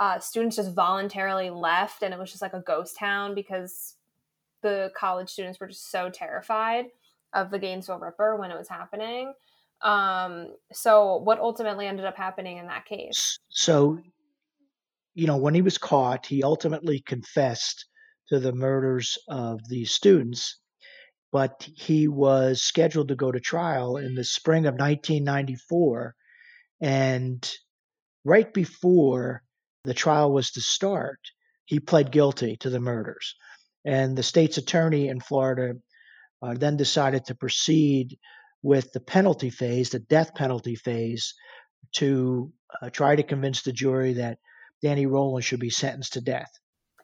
uh, 0.00 0.18
students 0.18 0.56
just 0.56 0.74
voluntarily 0.74 1.50
left 1.50 2.02
and 2.02 2.14
it 2.14 2.18
was 2.18 2.30
just 2.30 2.40
like 2.40 2.54
a 2.54 2.60
ghost 2.60 2.96
town 2.98 3.34
because 3.34 3.96
the 4.62 4.90
college 4.96 5.28
students 5.28 5.60
were 5.60 5.68
just 5.68 5.90
so 5.90 6.08
terrified 6.08 6.86
of 7.34 7.50
the 7.50 7.58
Gainesville 7.58 7.98
Ripper 7.98 8.36
when 8.36 8.50
it 8.50 8.56
was 8.56 8.68
happening. 8.68 9.34
Um, 9.82 10.54
so 10.72 11.16
what 11.16 11.38
ultimately 11.38 11.86
ended 11.86 12.06
up 12.06 12.16
happening 12.16 12.56
in 12.56 12.66
that 12.68 12.86
case? 12.86 13.38
So, 13.50 14.00
you 15.14 15.26
know, 15.26 15.36
when 15.36 15.54
he 15.54 15.60
was 15.60 15.76
caught, 15.76 16.24
he 16.24 16.42
ultimately 16.42 17.00
confessed 17.00 17.84
to 18.30 18.40
the 18.40 18.52
murders 18.52 19.18
of 19.28 19.60
these 19.68 19.92
students, 19.92 20.58
but 21.32 21.68
he 21.76 22.08
was 22.08 22.62
scheduled 22.62 23.08
to 23.08 23.16
go 23.16 23.30
to 23.30 23.40
trial 23.40 23.96
in 23.96 24.14
the 24.14 24.24
spring 24.24 24.66
of 24.66 24.74
1994. 24.74 26.14
And 26.80 27.50
right 28.24 28.52
before 28.52 29.42
the 29.84 29.94
trial 29.94 30.32
was 30.32 30.52
to 30.52 30.60
start, 30.60 31.18
he 31.64 31.80
pled 31.80 32.12
guilty 32.12 32.56
to 32.58 32.70
the 32.70 32.80
murders. 32.80 33.34
And 33.84 34.16
the 34.16 34.22
state's 34.22 34.58
attorney 34.58 35.08
in 35.08 35.20
Florida 35.20 35.74
uh, 36.42 36.54
then 36.54 36.76
decided 36.76 37.26
to 37.26 37.34
proceed 37.34 38.18
with 38.62 38.92
the 38.92 39.00
penalty 39.00 39.50
phase, 39.50 39.90
the 39.90 39.98
death 39.98 40.34
penalty 40.34 40.74
phase, 40.74 41.34
to 41.92 42.52
uh, 42.82 42.90
try 42.90 43.16
to 43.16 43.22
convince 43.22 43.62
the 43.62 43.72
jury 43.72 44.14
that 44.14 44.38
Danny 44.82 45.06
Rolling 45.06 45.42
should 45.42 45.60
be 45.60 45.70
sentenced 45.70 46.14
to 46.14 46.20
death. 46.20 46.50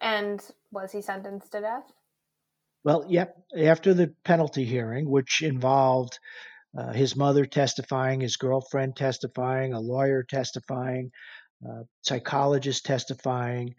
And 0.01 0.43
was 0.71 0.93
he 0.93 1.01
sentenced 1.01 1.53
to 1.53 1.61
death? 1.61 1.85
Well, 2.85 3.05
yep. 3.09 3.37
After 3.57 3.95
the 3.95 4.15
penalty 4.25 4.65
hearing, 4.65 5.11
which 5.11 5.43
involved 5.43 6.19
uh, 6.77 6.93
his 6.93 7.17
mother 7.17 7.47
testifying, 7.47 8.21
his 8.21 8.37
girlfriend 8.37 8.97
testifying, 8.97 9.73
a 9.73 9.81
lawyer 9.81 10.23
testifying, 10.23 11.11
uh, 11.67 11.83
psychologist 12.03 12.85
testifying. 12.85 13.75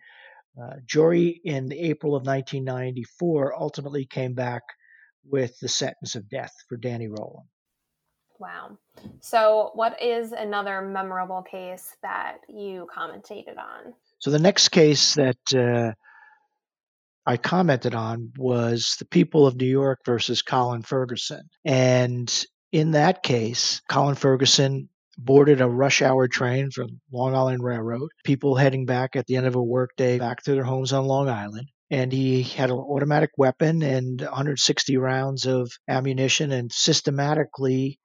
Uh, 0.62 0.78
jury 0.86 1.40
in 1.44 1.72
April 1.72 2.16
of 2.16 2.26
1994 2.26 3.54
ultimately 3.60 4.06
came 4.06 4.34
back 4.34 4.64
with 5.30 5.58
the 5.60 5.68
sentence 5.68 6.16
of 6.16 6.28
death 6.30 6.54
for 6.68 6.78
Danny 6.78 7.08
Rolling. 7.08 7.46
Wow. 8.40 8.78
So, 9.20 9.72
what 9.74 10.02
is 10.02 10.32
another 10.32 10.82
memorable 10.82 11.44
case 11.44 11.96
that 12.02 12.38
you 12.48 12.88
commentated 12.96 13.58
on? 13.58 13.94
So, 14.20 14.32
the 14.32 14.40
next 14.40 14.70
case 14.70 15.16
that 15.16 15.38
uh, 15.56 15.94
I 17.28 17.36
commented 17.36 17.94
on 17.94 18.32
was 18.38 18.96
the 19.00 19.06
people 19.06 19.46
of 19.46 19.58
New 19.58 19.66
York 19.66 20.00
versus 20.06 20.42
Colin 20.42 20.82
Ferguson. 20.82 21.50
And 21.66 22.34
in 22.72 22.92
that 22.92 23.22
case, 23.22 23.82
Colin 23.90 24.16
Ferguson 24.16 24.88
boarded 25.18 25.60
a 25.60 25.68
rush 25.68 26.02
hour 26.02 26.30
train 26.30 26.72
from 26.72 27.02
Long 27.12 27.36
Island 27.36 27.62
Railroad, 27.62 28.12
people 28.24 28.56
heading 28.56 28.86
back 28.86 29.18
at 29.18 29.26
the 29.26 29.36
end 29.36 29.46
of 29.46 29.56
a 29.56 29.62
workday 29.62 30.18
back 30.20 30.42
to 30.44 30.54
their 30.54 30.64
homes 30.64 30.94
on 30.94 31.04
Long 31.04 31.28
Island. 31.28 31.68
And 31.92 32.14
he 32.14 32.44
had 32.44 32.70
an 32.70 32.78
automatic 32.78 33.32
weapon 33.38 33.84
and 33.84 34.22
160 34.22 34.96
rounds 34.96 35.46
of 35.46 35.70
ammunition 35.90 36.54
and 36.54 36.72
systematically 36.72 38.00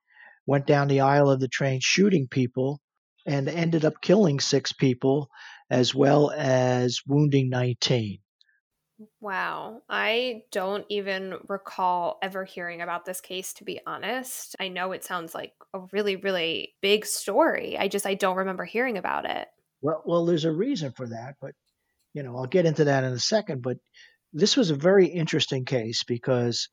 went 0.46 0.66
down 0.66 0.88
the 0.88 1.02
aisle 1.02 1.30
of 1.30 1.38
the 1.38 1.46
train 1.46 1.78
shooting 1.80 2.26
people 2.26 2.80
and 3.24 3.48
ended 3.48 3.84
up 3.84 4.00
killing 4.02 4.40
six 4.40 4.72
people 4.72 5.28
as 5.70 5.94
well 5.94 6.32
as 6.36 7.02
wounding 7.06 7.48
19. 7.50 8.18
Wow. 9.20 9.82
I 9.88 10.42
don't 10.50 10.84
even 10.88 11.34
recall 11.48 12.18
ever 12.22 12.44
hearing 12.44 12.80
about 12.80 13.04
this 13.04 13.20
case 13.20 13.52
to 13.54 13.64
be 13.64 13.80
honest. 13.86 14.56
I 14.60 14.68
know 14.68 14.92
it 14.92 15.04
sounds 15.04 15.34
like 15.34 15.52
a 15.74 15.80
really 15.92 16.16
really 16.16 16.74
big 16.80 17.06
story. 17.06 17.76
I 17.78 17.88
just 17.88 18.06
I 18.06 18.14
don't 18.14 18.38
remember 18.38 18.64
hearing 18.64 18.98
about 18.98 19.28
it. 19.28 19.48
Well, 19.80 20.02
well 20.04 20.26
there's 20.26 20.44
a 20.44 20.52
reason 20.52 20.92
for 20.92 21.08
that, 21.08 21.36
but 21.40 21.54
you 22.14 22.22
know, 22.22 22.36
I'll 22.36 22.46
get 22.46 22.66
into 22.66 22.84
that 22.84 23.04
in 23.04 23.12
a 23.12 23.18
second, 23.18 23.62
but 23.62 23.78
this 24.32 24.56
was 24.56 24.70
a 24.70 24.74
very 24.74 25.06
interesting 25.06 25.64
case 25.64 26.04
because 26.04 26.68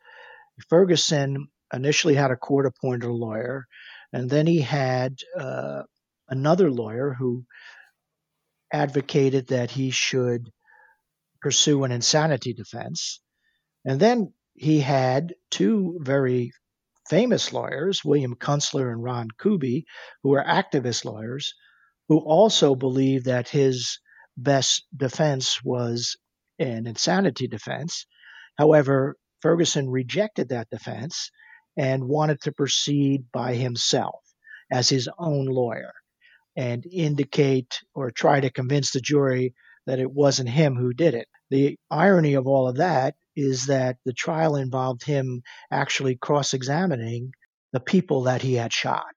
Ferguson 0.69 1.47
initially 1.73 2.15
had 2.15 2.31
a 2.31 2.35
court 2.35 2.65
appointed 2.65 3.09
lawyer 3.09 3.67
and 4.11 4.29
then 4.29 4.47
he 4.47 4.61
had 4.61 5.17
uh, 5.37 5.83
another 6.27 6.71
lawyer 6.71 7.15
who 7.17 7.45
advocated 8.71 9.47
that 9.47 9.71
he 9.71 9.91
should 9.91 10.51
pursue 11.41 11.83
an 11.83 11.91
insanity 11.91 12.53
defense. 12.53 13.21
And 13.85 13.99
then 13.99 14.33
he 14.53 14.81
had 14.81 15.33
two 15.49 15.99
very 16.01 16.51
famous 17.09 17.53
lawyers, 17.53 18.03
William 18.05 18.35
Kunstler 18.35 18.91
and 18.91 19.03
Ron 19.03 19.29
Kuby, 19.41 19.85
who 20.21 20.29
were 20.29 20.43
activist 20.43 21.05
lawyers, 21.05 21.53
who 22.07 22.19
also 22.19 22.75
believed 22.75 23.25
that 23.25 23.49
his 23.49 23.99
best 24.37 24.85
defense 24.95 25.63
was 25.63 26.17
an 26.59 26.87
insanity 26.87 27.47
defense. 27.47 28.05
However, 28.57 29.15
Ferguson 29.41 29.89
rejected 29.89 30.49
that 30.49 30.69
defense 30.69 31.31
and 31.77 32.07
wanted 32.07 32.41
to 32.41 32.51
proceed 32.51 33.25
by 33.31 33.55
himself 33.55 34.19
as 34.71 34.89
his 34.89 35.09
own 35.17 35.45
lawyer 35.45 35.93
and 36.55 36.85
indicate 36.91 37.79
or 37.95 38.11
try 38.11 38.41
to 38.41 38.51
convince 38.51 38.91
the 38.91 38.99
jury 38.99 39.53
that 39.89 39.99
it 39.99 40.11
wasn't 40.11 40.47
him 40.47 40.75
who 40.75 40.93
did 40.93 41.15
it. 41.15 41.27
The 41.49 41.75
irony 41.89 42.35
of 42.35 42.45
all 42.45 42.67
of 42.67 42.77
that 42.77 43.15
is 43.35 43.65
that 43.65 43.97
the 44.05 44.13
trial 44.13 44.55
involved 44.55 45.03
him 45.03 45.41
actually 45.71 46.15
cross 46.15 46.53
examining 46.53 47.31
the 47.73 47.79
people 47.79 48.23
that 48.23 48.43
he 48.43 48.53
had 48.53 48.71
shot. 48.71 49.15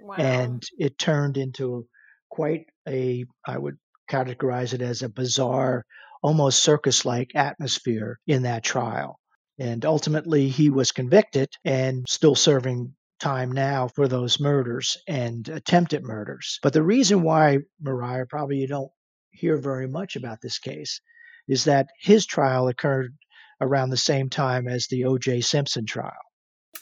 Wow. 0.00 0.16
And 0.18 0.60
it 0.76 0.98
turned 0.98 1.36
into 1.36 1.86
quite 2.28 2.66
a, 2.88 3.26
I 3.46 3.58
would 3.58 3.76
categorize 4.10 4.74
it 4.74 4.82
as 4.82 5.02
a 5.02 5.08
bizarre, 5.08 5.84
almost 6.20 6.64
circus 6.64 7.04
like 7.04 7.36
atmosphere 7.36 8.18
in 8.26 8.42
that 8.42 8.64
trial. 8.64 9.20
And 9.56 9.84
ultimately, 9.84 10.48
he 10.48 10.68
was 10.68 10.90
convicted 10.90 11.48
and 11.64 12.06
still 12.08 12.34
serving 12.34 12.94
time 13.20 13.52
now 13.52 13.86
for 13.86 14.08
those 14.08 14.40
murders 14.40 14.96
and 15.06 15.48
attempted 15.48 16.02
murders. 16.02 16.58
But 16.60 16.72
the 16.72 16.82
reason 16.82 17.22
why, 17.22 17.58
Mariah, 17.80 18.26
probably 18.26 18.56
you 18.56 18.66
don't 18.66 18.90
hear 19.30 19.56
very 19.56 19.88
much 19.88 20.16
about 20.16 20.40
this 20.40 20.58
case 20.58 21.00
is 21.48 21.64
that 21.64 21.88
his 22.00 22.26
trial 22.26 22.68
occurred 22.68 23.16
around 23.60 23.90
the 23.90 23.96
same 23.96 24.28
time 24.28 24.68
as 24.68 24.86
the 24.86 25.04
O.J. 25.04 25.40
Simpson 25.40 25.86
trial. 25.86 26.12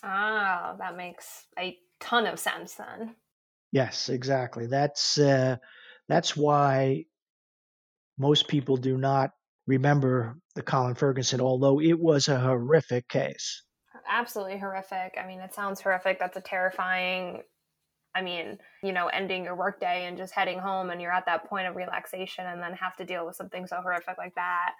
Ah, 0.02 0.74
that 0.78 0.96
makes 0.96 1.46
a 1.58 1.78
ton 2.00 2.26
of 2.26 2.38
sense 2.38 2.74
then. 2.74 3.14
Yes, 3.72 4.08
exactly. 4.08 4.66
That's 4.66 5.18
uh, 5.18 5.56
that's 6.08 6.36
why 6.36 7.04
most 8.18 8.48
people 8.48 8.76
do 8.76 8.96
not 8.96 9.30
remember 9.66 10.36
the 10.54 10.62
Colin 10.62 10.94
Ferguson, 10.94 11.40
although 11.40 11.80
it 11.80 11.98
was 11.98 12.28
a 12.28 12.38
horrific 12.38 13.08
case. 13.08 13.62
Absolutely 14.08 14.58
horrific. 14.58 15.16
I 15.22 15.26
mean, 15.26 15.40
it 15.40 15.54
sounds 15.54 15.80
horrific. 15.80 16.18
That's 16.18 16.36
a 16.36 16.40
terrifying 16.40 17.42
I 18.16 18.22
mean, 18.22 18.58
you 18.82 18.92
know, 18.92 19.08
ending 19.08 19.44
your 19.44 19.54
workday 19.54 20.06
and 20.06 20.16
just 20.16 20.32
heading 20.32 20.58
home 20.58 20.88
and 20.88 21.02
you're 21.02 21.12
at 21.12 21.26
that 21.26 21.44
point 21.48 21.66
of 21.66 21.76
relaxation 21.76 22.46
and 22.46 22.62
then 22.62 22.72
have 22.72 22.96
to 22.96 23.04
deal 23.04 23.26
with 23.26 23.36
something 23.36 23.66
so 23.66 23.76
horrific 23.82 24.16
like 24.16 24.34
that. 24.36 24.70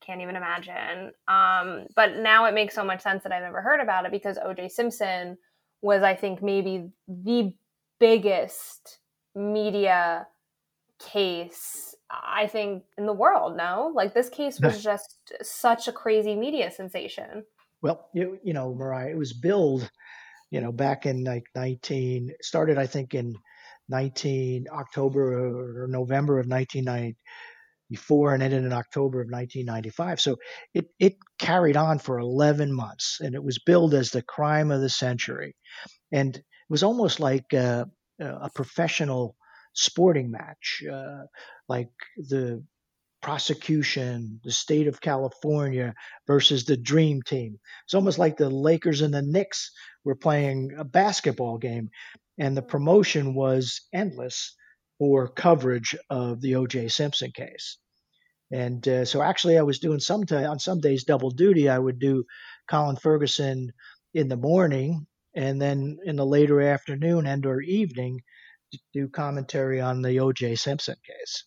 Can't 0.00 0.22
even 0.22 0.34
imagine. 0.34 1.12
Um, 1.28 1.86
but 1.94 2.16
now 2.16 2.46
it 2.46 2.54
makes 2.54 2.74
so 2.74 2.82
much 2.82 3.02
sense 3.02 3.22
that 3.22 3.32
I've 3.32 3.42
never 3.42 3.60
heard 3.60 3.80
about 3.80 4.06
it 4.06 4.12
because 4.12 4.38
OJ 4.38 4.70
Simpson 4.70 5.36
was, 5.82 6.02
I 6.02 6.14
think, 6.14 6.42
maybe 6.42 6.88
the 7.06 7.52
biggest 7.98 8.98
media 9.34 10.26
case 10.98 11.94
I 12.10 12.46
think 12.46 12.84
in 12.98 13.06
the 13.06 13.12
world. 13.12 13.56
No, 13.56 13.92
like 13.94 14.14
this 14.14 14.28
case 14.28 14.58
was 14.60 14.82
just 14.82 15.16
such 15.42 15.86
a 15.86 15.92
crazy 15.92 16.34
media 16.34 16.70
sensation. 16.70 17.44
Well, 17.82 18.08
you 18.14 18.38
you 18.42 18.52
know, 18.52 18.74
Mariah, 18.74 19.10
it 19.10 19.16
was 19.16 19.32
billed 19.32 19.90
you 20.50 20.60
know, 20.60 20.72
back 20.72 21.06
in 21.06 21.24
like 21.24 21.44
19, 21.54 22.32
started 22.42 22.78
I 22.78 22.86
think 22.86 23.14
in 23.14 23.36
19 23.88 24.66
October 24.72 25.82
or 25.82 25.88
November 25.88 26.38
of 26.38 26.46
1994 26.46 28.34
and 28.34 28.42
ended 28.42 28.64
in 28.64 28.72
October 28.72 29.20
of 29.20 29.28
1995. 29.30 30.20
So 30.20 30.36
it, 30.74 30.86
it 30.98 31.16
carried 31.38 31.76
on 31.76 31.98
for 31.98 32.18
11 32.18 32.72
months 32.72 33.18
and 33.20 33.34
it 33.34 33.42
was 33.42 33.58
billed 33.58 33.94
as 33.94 34.10
the 34.10 34.22
crime 34.22 34.70
of 34.70 34.80
the 34.80 34.88
century. 34.88 35.54
And 36.12 36.36
it 36.36 36.44
was 36.68 36.82
almost 36.82 37.20
like 37.20 37.52
a, 37.52 37.86
a 38.20 38.50
professional 38.54 39.36
sporting 39.74 40.30
match, 40.30 40.82
uh, 40.90 41.22
like 41.68 41.90
the 42.16 42.64
prosecution, 43.22 44.40
the 44.44 44.52
state 44.52 44.86
of 44.86 45.00
California 45.00 45.94
versus 46.26 46.64
the 46.64 46.76
dream 46.76 47.22
team. 47.22 47.58
It's 47.84 47.94
almost 47.94 48.18
like 48.18 48.36
the 48.36 48.50
Lakers 48.50 49.02
and 49.02 49.12
the 49.12 49.22
Knicks 49.22 49.70
were 50.04 50.16
playing 50.16 50.72
a 50.78 50.84
basketball 50.84 51.58
game, 51.58 51.90
and 52.38 52.56
the 52.56 52.62
promotion 52.62 53.34
was 53.34 53.82
endless 53.92 54.54
for 54.98 55.28
coverage 55.28 55.96
of 56.08 56.40
the 56.40 56.56
O.J. 56.56 56.88
Simpson 56.88 57.32
case. 57.32 57.78
And 58.52 58.86
uh, 58.88 59.04
so, 59.04 59.22
actually, 59.22 59.58
I 59.58 59.62
was 59.62 59.78
doing 59.78 60.00
some 60.00 60.24
t- 60.24 60.34
on 60.34 60.58
some 60.58 60.80
days 60.80 61.04
double 61.04 61.30
duty. 61.30 61.68
I 61.68 61.78
would 61.78 61.98
do 61.98 62.24
Colin 62.68 62.96
Ferguson 62.96 63.72
in 64.14 64.28
the 64.28 64.36
morning, 64.36 65.06
and 65.34 65.60
then 65.60 65.98
in 66.04 66.16
the 66.16 66.26
later 66.26 66.60
afternoon 66.60 67.26
and 67.26 67.46
or 67.46 67.60
evening, 67.60 68.20
do 68.92 69.08
commentary 69.08 69.80
on 69.80 70.02
the 70.02 70.18
O.J. 70.20 70.56
Simpson 70.56 70.96
case. 71.06 71.44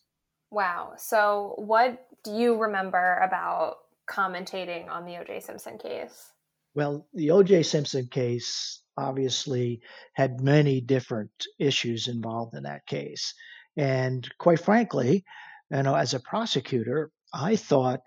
Wow. 0.54 0.92
So, 0.96 1.54
what 1.56 2.06
do 2.22 2.30
you 2.30 2.56
remember 2.56 3.16
about 3.16 3.78
commentating 4.08 4.88
on 4.88 5.04
the 5.04 5.16
O.J. 5.16 5.40
Simpson 5.40 5.78
case? 5.78 6.30
Well, 6.76 7.08
the 7.12 7.32
O.J. 7.32 7.64
Simpson 7.64 8.06
case 8.06 8.80
obviously 8.96 9.80
had 10.12 10.40
many 10.40 10.80
different 10.80 11.32
issues 11.58 12.06
involved 12.06 12.54
in 12.54 12.62
that 12.62 12.86
case. 12.86 13.34
And 13.76 14.28
quite 14.38 14.60
frankly, 14.60 15.24
you 15.72 15.82
know, 15.82 15.96
as 15.96 16.14
a 16.14 16.20
prosecutor, 16.20 17.10
I 17.34 17.56
thought 17.56 18.02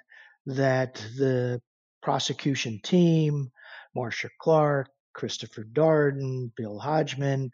that 0.45 0.95
the 1.17 1.61
prosecution 2.01 2.79
team, 2.81 3.51
Marcia 3.93 4.29
Clark, 4.39 4.87
Christopher 5.13 5.65
Darden, 5.73 6.51
Bill 6.55 6.79
Hodgman, 6.79 7.51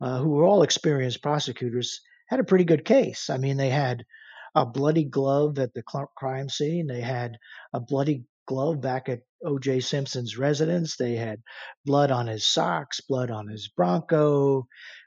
uh, 0.00 0.18
who 0.20 0.30
were 0.30 0.44
all 0.44 0.62
experienced 0.62 1.22
prosecutors, 1.22 2.00
had 2.30 2.40
a 2.40 2.44
pretty 2.44 2.64
good 2.64 2.86
case. 2.86 3.28
I 3.28 3.36
mean, 3.36 3.58
they 3.58 3.68
had 3.68 4.06
a 4.54 4.66
bloody 4.66 5.04
glove 5.04 5.58
at 5.58 5.74
the 5.74 5.82
crime 6.16 6.48
scene. 6.48 6.86
They 6.86 7.00
had 7.00 7.36
a 7.72 7.80
bloody 7.80 8.24
glove 8.46 8.80
back 8.80 9.08
at 9.08 9.20
O.J. 9.44 9.80
Simpson's 9.80 10.36
residence. 10.36 10.96
They 10.96 11.16
had 11.16 11.40
blood 11.84 12.10
on 12.10 12.26
his 12.26 12.46
socks, 12.46 13.00
blood 13.00 13.30
on 13.30 13.48
his 13.48 13.68
Bronco. 13.68 14.66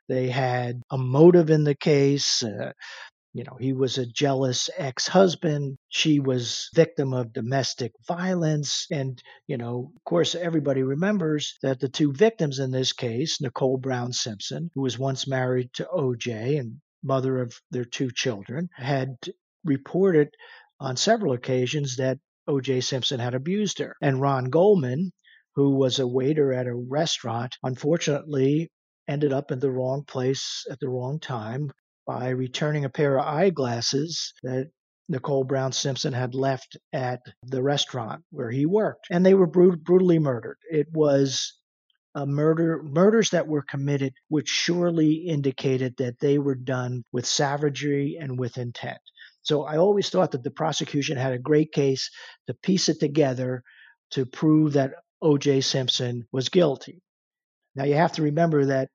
They 0.09 0.29
had 0.29 0.81
a 0.91 0.97
motive 0.97 1.49
in 1.49 1.63
the 1.63 1.75
case. 1.75 2.43
Uh, 2.43 2.71
you 3.33 3.43
know, 3.43 3.57
he 3.59 3.73
was 3.73 3.97
a 3.97 4.05
jealous 4.05 4.69
ex 4.77 5.07
husband. 5.07 5.77
She 5.89 6.19
was 6.19 6.69
victim 6.75 7.13
of 7.13 7.33
domestic 7.33 7.91
violence. 8.07 8.85
And, 8.91 9.21
you 9.47 9.57
know, 9.57 9.91
of 9.95 10.03
course, 10.03 10.35
everybody 10.35 10.83
remembers 10.83 11.57
that 11.63 11.79
the 11.79 11.89
two 11.89 12.13
victims 12.13 12.59
in 12.59 12.71
this 12.71 12.93
case, 12.93 13.41
Nicole 13.41 13.77
Brown 13.77 14.13
Simpson, 14.13 14.69
who 14.75 14.81
was 14.81 14.99
once 14.99 15.27
married 15.27 15.73
to 15.73 15.87
OJ 15.93 16.59
and 16.59 16.79
mother 17.03 17.41
of 17.41 17.53
their 17.71 17.85
two 17.85 18.09
children, 18.11 18.69
had 18.75 19.15
reported 19.63 20.29
on 20.79 20.97
several 20.97 21.33
occasions 21.33 21.97
that 21.97 22.19
OJ 22.47 22.83
Simpson 22.83 23.19
had 23.19 23.33
abused 23.33 23.79
her. 23.79 23.95
And 24.01 24.21
Ron 24.21 24.45
Goldman, 24.45 25.11
who 25.55 25.75
was 25.75 25.99
a 25.99 26.07
waiter 26.07 26.51
at 26.53 26.67
a 26.67 26.75
restaurant, 26.75 27.57
unfortunately 27.63 28.69
ended 29.07 29.33
up 29.33 29.51
in 29.51 29.59
the 29.59 29.71
wrong 29.71 30.03
place 30.05 30.65
at 30.69 30.79
the 30.79 30.89
wrong 30.89 31.19
time 31.19 31.71
by 32.05 32.29
returning 32.29 32.85
a 32.85 32.89
pair 32.89 33.17
of 33.17 33.25
eyeglasses 33.25 34.33
that 34.43 34.69
Nicole 35.09 35.43
Brown 35.43 35.71
Simpson 35.71 36.13
had 36.13 36.33
left 36.33 36.77
at 36.91 37.21
the 37.43 37.61
restaurant 37.61 38.23
where 38.29 38.49
he 38.49 38.65
worked. 38.65 39.07
And 39.11 39.25
they 39.25 39.33
were 39.33 39.47
brut- 39.47 39.83
brutally 39.83 40.19
murdered. 40.19 40.57
It 40.69 40.87
was 40.91 41.53
a 42.15 42.25
murder 42.25 42.83
murders 42.83 43.31
that 43.31 43.47
were 43.47 43.63
committed 43.63 44.13
which 44.27 44.47
surely 44.47 45.13
indicated 45.13 45.95
that 45.97 46.19
they 46.19 46.37
were 46.37 46.55
done 46.55 47.03
with 47.11 47.25
savagery 47.25 48.17
and 48.19 48.37
with 48.39 48.57
intent. 48.57 48.99
So 49.41 49.63
I 49.63 49.77
always 49.77 50.09
thought 50.09 50.31
that 50.31 50.43
the 50.43 50.51
prosecution 50.51 51.17
had 51.17 51.33
a 51.33 51.39
great 51.39 51.71
case 51.71 52.09
to 52.47 52.53
piece 52.53 52.87
it 52.89 52.99
together 52.99 53.63
to 54.11 54.25
prove 54.25 54.73
that 54.73 54.91
O.J. 55.21 55.61
Simpson 55.61 56.27
was 56.31 56.49
guilty. 56.49 57.01
Now 57.75 57.85
you 57.85 57.95
have 57.95 58.13
to 58.13 58.21
remember 58.21 58.65
that 58.65 58.89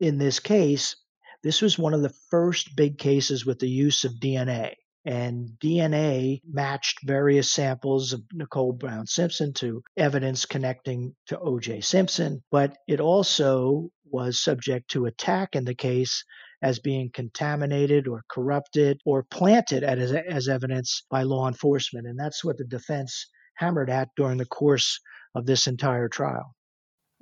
in 0.00 0.18
this 0.18 0.38
case, 0.40 0.96
this 1.42 1.62
was 1.62 1.78
one 1.78 1.94
of 1.94 2.02
the 2.02 2.14
first 2.30 2.76
big 2.76 2.98
cases 2.98 3.46
with 3.46 3.58
the 3.58 3.68
use 3.68 4.04
of 4.04 4.14
DNA. 4.14 4.74
And 5.04 5.50
DNA 5.62 6.40
matched 6.44 7.00
various 7.04 7.52
samples 7.52 8.12
of 8.12 8.22
Nicole 8.32 8.72
Brown 8.72 9.06
Simpson 9.06 9.52
to 9.54 9.82
evidence 9.96 10.46
connecting 10.46 11.14
to 11.26 11.38
O.J. 11.38 11.82
Simpson, 11.82 12.42
but 12.50 12.76
it 12.88 13.00
also 13.00 13.90
was 14.10 14.40
subject 14.40 14.90
to 14.90 15.06
attack 15.06 15.56
in 15.56 15.64
the 15.64 15.74
case 15.74 16.24
as 16.62 16.78
being 16.78 17.10
contaminated 17.12 18.08
or 18.08 18.24
corrupted 18.30 18.98
or 19.04 19.24
planted 19.24 19.84
as, 19.84 20.12
as 20.12 20.48
evidence 20.48 21.04
by 21.10 21.22
law 21.22 21.46
enforcement. 21.48 22.06
And 22.06 22.18
that's 22.18 22.42
what 22.42 22.56
the 22.56 22.64
defense 22.64 23.28
hammered 23.56 23.90
at 23.90 24.08
during 24.16 24.38
the 24.38 24.46
course 24.46 25.00
of 25.34 25.44
this 25.44 25.66
entire 25.66 26.08
trial. 26.08 26.54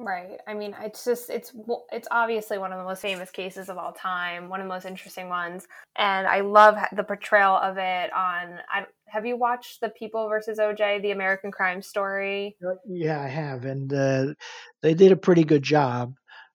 Right. 0.03 0.41
I 0.49 0.55
mean, 0.55 0.75
it's 0.81 1.05
just 1.05 1.31
it's 1.31 1.53
it's 1.93 2.09
obviously 2.11 2.59
one 2.59 2.73
of 2.73 2.79
the 2.79 2.85
most 2.85 3.01
famous 3.01 3.31
cases 3.31 3.69
of 3.69 3.79
all 3.79 3.93
time, 3.93 4.49
one 4.49 4.61
of 4.61 4.67
the 4.67 4.75
most 4.75 4.85
interesting 4.85 5.29
ones, 5.29 5.69
and 5.95 6.27
I 6.27 6.41
love 6.41 6.77
the 6.93 7.05
portrayal 7.05 7.55
of 7.55 7.79
it 7.79 8.13
on. 8.13 8.59
I, 8.69 8.87
have 9.07 9.25
you 9.25 9.37
watched 9.37 9.81
the 9.81 9.91
People 9.91 10.29
versus 10.29 10.59
OJ, 10.59 11.03
the 11.03 11.13
American 11.13 11.53
Crime 11.53 11.83
Story? 11.83 12.57
Uh, 12.67 12.75
yeah, 12.85 13.21
I 13.21 13.29
have, 13.29 13.65
and 13.65 13.93
uh, 13.95 14.35
they 14.81 14.95
did 14.95 15.13
a 15.13 15.17
pretty 15.17 15.45
good 15.45 15.63
job 15.63 16.15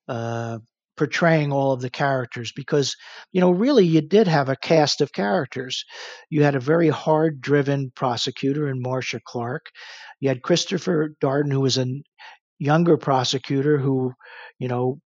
uh, 0.10 0.60
portraying 0.98 1.54
all 1.54 1.72
of 1.72 1.80
the 1.80 1.90
characters 1.90 2.52
because 2.54 2.98
you 3.32 3.40
know 3.40 3.52
really 3.52 3.86
you 3.86 4.02
did 4.02 4.28
have 4.28 4.50
a 4.50 4.58
cast 4.58 5.00
of 5.00 5.14
characters. 5.14 5.86
You 6.30 6.44
had 6.44 6.56
a 6.56 6.60
very 6.60 6.90
hard-driven 6.90 7.94
prosecutor 7.96 8.68
in 8.68 8.82
Marcia 8.82 9.22
Clark. 9.26 9.68
You 10.20 10.28
had 10.28 10.42
Christopher 10.42 11.16
Darden, 11.22 11.54
who 11.54 11.62
was 11.62 11.78
an 11.78 12.04
younger 12.60 12.98
prosecutor 12.98 13.78
who, 13.78 14.14
you 14.60 14.68
know, 14.68 15.00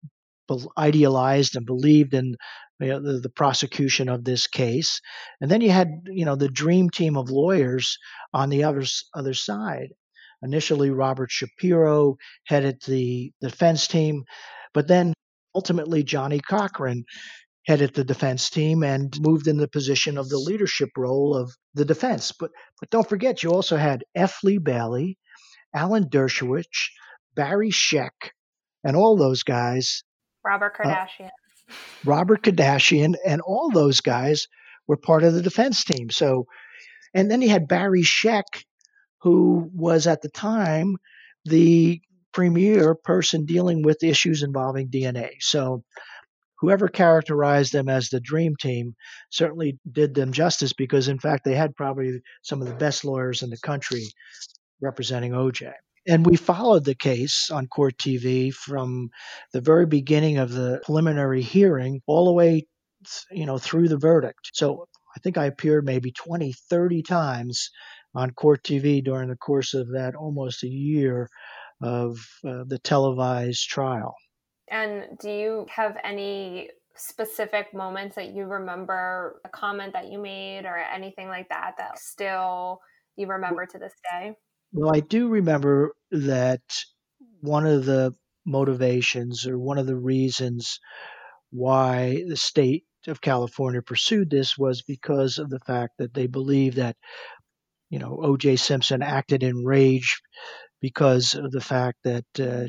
idealized 0.77 1.55
and 1.55 1.65
believed 1.65 2.13
in 2.13 2.35
you 2.79 2.87
know, 2.87 2.99
the, 2.99 3.19
the, 3.19 3.29
prosecution 3.29 4.09
of 4.09 4.23
this 4.23 4.47
case. 4.47 4.99
And 5.41 5.51
then 5.51 5.61
you 5.61 5.69
had, 5.69 5.89
you 6.07 6.25
know, 6.25 6.35
the 6.35 6.49
dream 6.49 6.89
team 6.89 7.17
of 7.17 7.29
lawyers 7.29 7.97
on 8.33 8.49
the 8.49 8.63
other, 8.63 8.83
other 9.13 9.33
side. 9.33 9.89
Initially, 10.41 10.89
Robert 10.89 11.29
Shapiro 11.29 12.15
headed 12.47 12.81
the 12.87 13.31
defense 13.41 13.87
team, 13.87 14.23
but 14.73 14.87
then 14.87 15.13
ultimately 15.53 16.03
Johnnie 16.03 16.39
Cochran 16.39 17.03
headed 17.67 17.93
the 17.93 18.05
defense 18.05 18.49
team 18.49 18.83
and 18.83 19.13
moved 19.19 19.47
in 19.47 19.57
the 19.57 19.67
position 19.67 20.17
of 20.17 20.29
the 20.29 20.37
leadership 20.37 20.89
role 20.97 21.35
of 21.35 21.51
the 21.73 21.85
defense. 21.85 22.31
But 22.31 22.51
but 22.79 22.89
don't 22.89 23.07
forget, 23.07 23.43
you 23.43 23.51
also 23.51 23.75
had 23.75 24.05
F. 24.15 24.39
Lee 24.43 24.57
Bailey, 24.57 25.17
Alan 25.75 26.09
Dershowitz, 26.09 26.89
Barry 27.35 27.71
Scheck, 27.71 28.31
and 28.83 28.95
all 28.95 29.17
those 29.17 29.43
guys. 29.43 30.03
Robert 30.45 30.73
uh, 30.79 30.83
Kardashian. 30.83 31.27
Uh, 31.27 31.73
Robert 32.05 32.43
Kardashian, 32.43 33.15
and 33.25 33.41
all 33.41 33.69
those 33.69 34.01
guys 34.01 34.47
were 34.87 34.97
part 34.97 35.23
of 35.23 35.33
the 35.33 35.41
defense 35.41 35.83
team. 35.83 36.09
So, 36.09 36.45
and 37.13 37.29
then 37.29 37.41
he 37.41 37.47
had 37.47 37.67
Barry 37.67 38.03
Scheck, 38.03 38.63
who 39.21 39.69
was 39.73 40.07
at 40.07 40.21
the 40.21 40.29
time 40.29 40.97
the 41.45 42.01
premier 42.31 42.95
person 42.95 43.45
dealing 43.45 43.83
with 43.83 44.03
issues 44.03 44.43
involving 44.43 44.89
DNA. 44.89 45.31
So, 45.39 45.83
whoever 46.59 46.87
characterized 46.87 47.71
them 47.71 47.87
as 47.87 48.09
the 48.09 48.19
dream 48.19 48.55
team 48.59 48.95
certainly 49.29 49.79
did 49.89 50.13
them 50.13 50.31
justice 50.31 50.73
because, 50.73 51.07
in 51.07 51.19
fact, 51.19 51.45
they 51.45 51.55
had 51.55 51.75
probably 51.75 52.21
some 52.41 52.61
of 52.61 52.67
the 52.67 52.73
best 52.73 53.05
lawyers 53.05 53.43
in 53.43 53.49
the 53.49 53.57
country 53.57 54.05
representing 54.81 55.31
OJ 55.31 55.71
and 56.07 56.25
we 56.25 56.35
followed 56.35 56.85
the 56.85 56.95
case 56.95 57.49
on 57.51 57.67
court 57.67 57.97
TV 57.97 58.53
from 58.53 59.09
the 59.53 59.61
very 59.61 59.85
beginning 59.85 60.37
of 60.37 60.51
the 60.51 60.81
preliminary 60.83 61.41
hearing 61.41 62.01
all 62.07 62.25
the 62.25 62.33
way 62.33 62.65
you 63.31 63.45
know 63.45 63.57
through 63.57 63.87
the 63.87 63.97
verdict. 63.97 64.51
So 64.53 64.87
i 65.15 65.19
think 65.21 65.37
i 65.37 65.45
appeared 65.45 65.85
maybe 65.85 66.11
20 66.11 66.53
30 66.69 67.01
times 67.01 67.71
on 68.15 68.31
court 68.31 68.63
tv 68.63 69.03
during 69.03 69.29
the 69.29 69.35
course 69.35 69.73
of 69.73 69.87
that 69.91 70.15
almost 70.15 70.63
a 70.63 70.67
year 70.67 71.29
of 71.81 72.17
uh, 72.45 72.63
the 72.67 72.79
televised 72.83 73.67
trial. 73.69 74.15
And 74.69 75.17
do 75.19 75.29
you 75.29 75.65
have 75.69 75.97
any 76.03 76.69
specific 76.95 77.73
moments 77.73 78.15
that 78.15 78.35
you 78.35 78.43
remember 78.43 79.39
a 79.45 79.49
comment 79.49 79.93
that 79.93 80.11
you 80.11 80.19
made 80.19 80.65
or 80.65 80.77
anything 80.77 81.29
like 81.29 81.47
that 81.49 81.75
that 81.77 81.97
still 81.97 82.81
you 83.15 83.25
remember 83.25 83.65
to 83.65 83.77
this 83.77 83.93
day 84.11 84.33
well, 84.71 84.93
I 84.93 84.99
do 84.99 85.29
remember 85.29 85.93
that 86.11 86.61
one 87.41 87.65
of 87.65 87.85
the 87.85 88.13
motivations 88.45 89.47
or 89.47 89.57
one 89.57 89.77
of 89.77 89.87
the 89.87 89.95
reasons 89.95 90.79
why 91.51 92.23
the 92.27 92.37
state 92.37 92.83
of 93.07 93.21
California 93.21 93.81
pursued 93.81 94.29
this 94.29 94.57
was 94.57 94.81
because 94.81 95.37
of 95.37 95.49
the 95.49 95.59
fact 95.59 95.93
that 95.97 96.13
they 96.13 96.27
believe 96.27 96.75
that, 96.75 96.95
you 97.89 97.99
know, 97.99 98.19
O.J. 98.21 98.57
Simpson 98.57 99.01
acted 99.01 99.43
in 99.43 99.63
rage 99.65 100.21
because 100.81 101.35
of 101.35 101.51
the 101.51 101.61
fact 101.61 101.97
that 102.03 102.25
uh, 102.39 102.67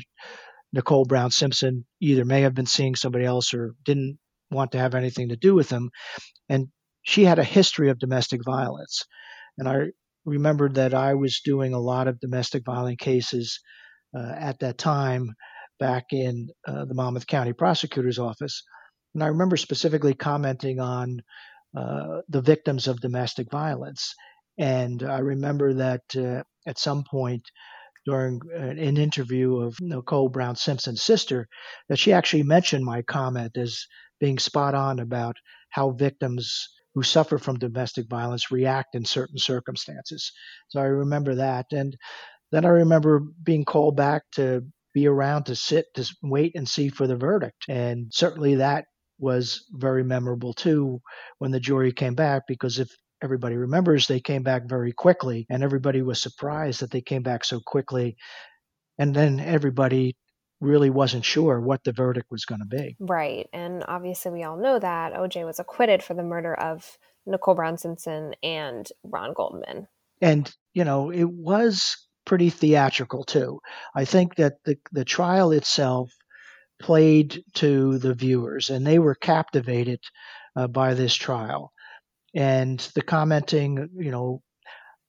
Nicole 0.73 1.05
Brown 1.05 1.31
Simpson 1.31 1.85
either 1.99 2.25
may 2.25 2.41
have 2.41 2.55
been 2.55 2.65
seeing 2.65 2.95
somebody 2.95 3.25
else 3.25 3.53
or 3.53 3.73
didn't 3.83 4.17
want 4.49 4.71
to 4.71 4.79
have 4.79 4.95
anything 4.95 5.29
to 5.29 5.35
do 5.35 5.53
with 5.53 5.69
him. 5.69 5.91
And 6.49 6.67
she 7.03 7.25
had 7.25 7.39
a 7.39 7.43
history 7.43 7.89
of 7.89 7.99
domestic 7.99 8.41
violence. 8.43 9.05
And 9.57 9.67
I 9.67 9.87
remembered 10.25 10.75
that 10.75 10.93
I 10.93 11.15
was 11.15 11.41
doing 11.43 11.73
a 11.73 11.79
lot 11.79 12.07
of 12.07 12.19
domestic 12.19 12.63
violence 12.65 12.97
cases 12.99 13.59
uh, 14.17 14.33
at 14.37 14.59
that 14.59 14.77
time 14.77 15.29
back 15.79 16.05
in 16.11 16.49
uh, 16.67 16.85
the 16.85 16.93
Monmouth 16.93 17.27
County 17.27 17.53
Prosecutor's 17.53 18.19
Office. 18.19 18.63
And 19.13 19.23
I 19.23 19.27
remember 19.27 19.57
specifically 19.57 20.13
commenting 20.13 20.79
on 20.79 21.21
uh, 21.75 22.21
the 22.29 22.41
victims 22.41 22.87
of 22.87 22.99
domestic 23.01 23.49
violence. 23.49 24.13
And 24.57 25.03
I 25.03 25.19
remember 25.19 25.73
that 25.73 26.01
uh, 26.15 26.43
at 26.67 26.77
some 26.77 27.03
point 27.09 27.43
during 28.05 28.41
an 28.55 28.77
interview 28.97 29.57
of 29.57 29.75
Nicole 29.79 30.29
Brown 30.29 30.55
Simpson's 30.55 31.03
sister, 31.03 31.47
that 31.87 31.99
she 31.99 32.13
actually 32.13 32.43
mentioned 32.43 32.83
my 32.83 33.01
comment 33.03 33.57
as 33.57 33.85
being 34.19 34.39
spot 34.39 34.73
on 34.75 34.99
about 34.99 35.35
how 35.69 35.91
victims 35.91 36.67
who 36.93 37.03
suffer 37.03 37.37
from 37.37 37.57
domestic 37.57 38.07
violence 38.09 38.51
react 38.51 38.95
in 38.95 39.05
certain 39.05 39.37
circumstances. 39.37 40.31
So 40.69 40.79
I 40.79 40.85
remember 40.85 41.35
that. 41.35 41.67
And 41.71 41.95
then 42.51 42.65
I 42.65 42.69
remember 42.69 43.21
being 43.43 43.65
called 43.65 43.95
back 43.95 44.23
to 44.33 44.63
be 44.93 45.07
around 45.07 45.45
to 45.45 45.55
sit, 45.55 45.85
to 45.95 46.05
wait 46.21 46.53
and 46.55 46.67
see 46.67 46.89
for 46.89 47.07
the 47.07 47.15
verdict. 47.15 47.65
And 47.69 48.11
certainly 48.13 48.55
that 48.55 48.85
was 49.19 49.65
very 49.71 50.03
memorable 50.03 50.53
too 50.53 50.99
when 51.37 51.51
the 51.51 51.59
jury 51.59 51.93
came 51.93 52.15
back 52.15 52.43
because 52.47 52.79
if 52.79 52.89
everybody 53.23 53.55
remembers, 53.55 54.07
they 54.07 54.19
came 54.19 54.43
back 54.43 54.63
very 54.67 54.91
quickly 54.91 55.45
and 55.49 55.63
everybody 55.63 56.01
was 56.01 56.21
surprised 56.21 56.81
that 56.81 56.91
they 56.91 57.01
came 57.01 57.23
back 57.23 57.45
so 57.45 57.61
quickly. 57.65 58.15
And 58.97 59.15
then 59.15 59.39
everybody 59.39 60.15
really 60.61 60.89
wasn't 60.89 61.25
sure 61.25 61.59
what 61.59 61.83
the 61.83 61.91
verdict 61.91 62.27
was 62.31 62.45
going 62.45 62.61
to 62.61 62.67
be. 62.67 62.95
Right. 62.99 63.47
And 63.51 63.83
obviously, 63.87 64.31
we 64.31 64.43
all 64.43 64.57
know 64.57 64.79
that 64.79 65.13
OJ 65.13 65.45
was 65.45 65.59
acquitted 65.59 66.03
for 66.03 66.13
the 66.13 66.23
murder 66.23 66.53
of 66.53 66.97
Nicole 67.25 67.55
Brown 67.55 67.77
Simpson 67.77 68.33
and 68.41 68.87
Ron 69.03 69.33
Goldman. 69.33 69.87
And, 70.21 70.49
you 70.73 70.85
know, 70.85 71.11
it 71.11 71.29
was 71.29 71.97
pretty 72.25 72.51
theatrical 72.51 73.23
too. 73.23 73.59
I 73.95 74.05
think 74.05 74.35
that 74.35 74.53
the, 74.63 74.77
the 74.91 75.03
trial 75.05 75.51
itself 75.51 76.11
played 76.79 77.43
to 77.55 77.97
the 77.97 78.13
viewers 78.13 78.69
and 78.69 78.85
they 78.85 78.99
were 78.99 79.15
captivated 79.15 79.99
uh, 80.55 80.67
by 80.67 80.93
this 80.93 81.15
trial. 81.15 81.71
And 82.35 82.79
the 82.95 83.01
commenting, 83.01 83.89
you 83.95 84.11
know, 84.11 84.41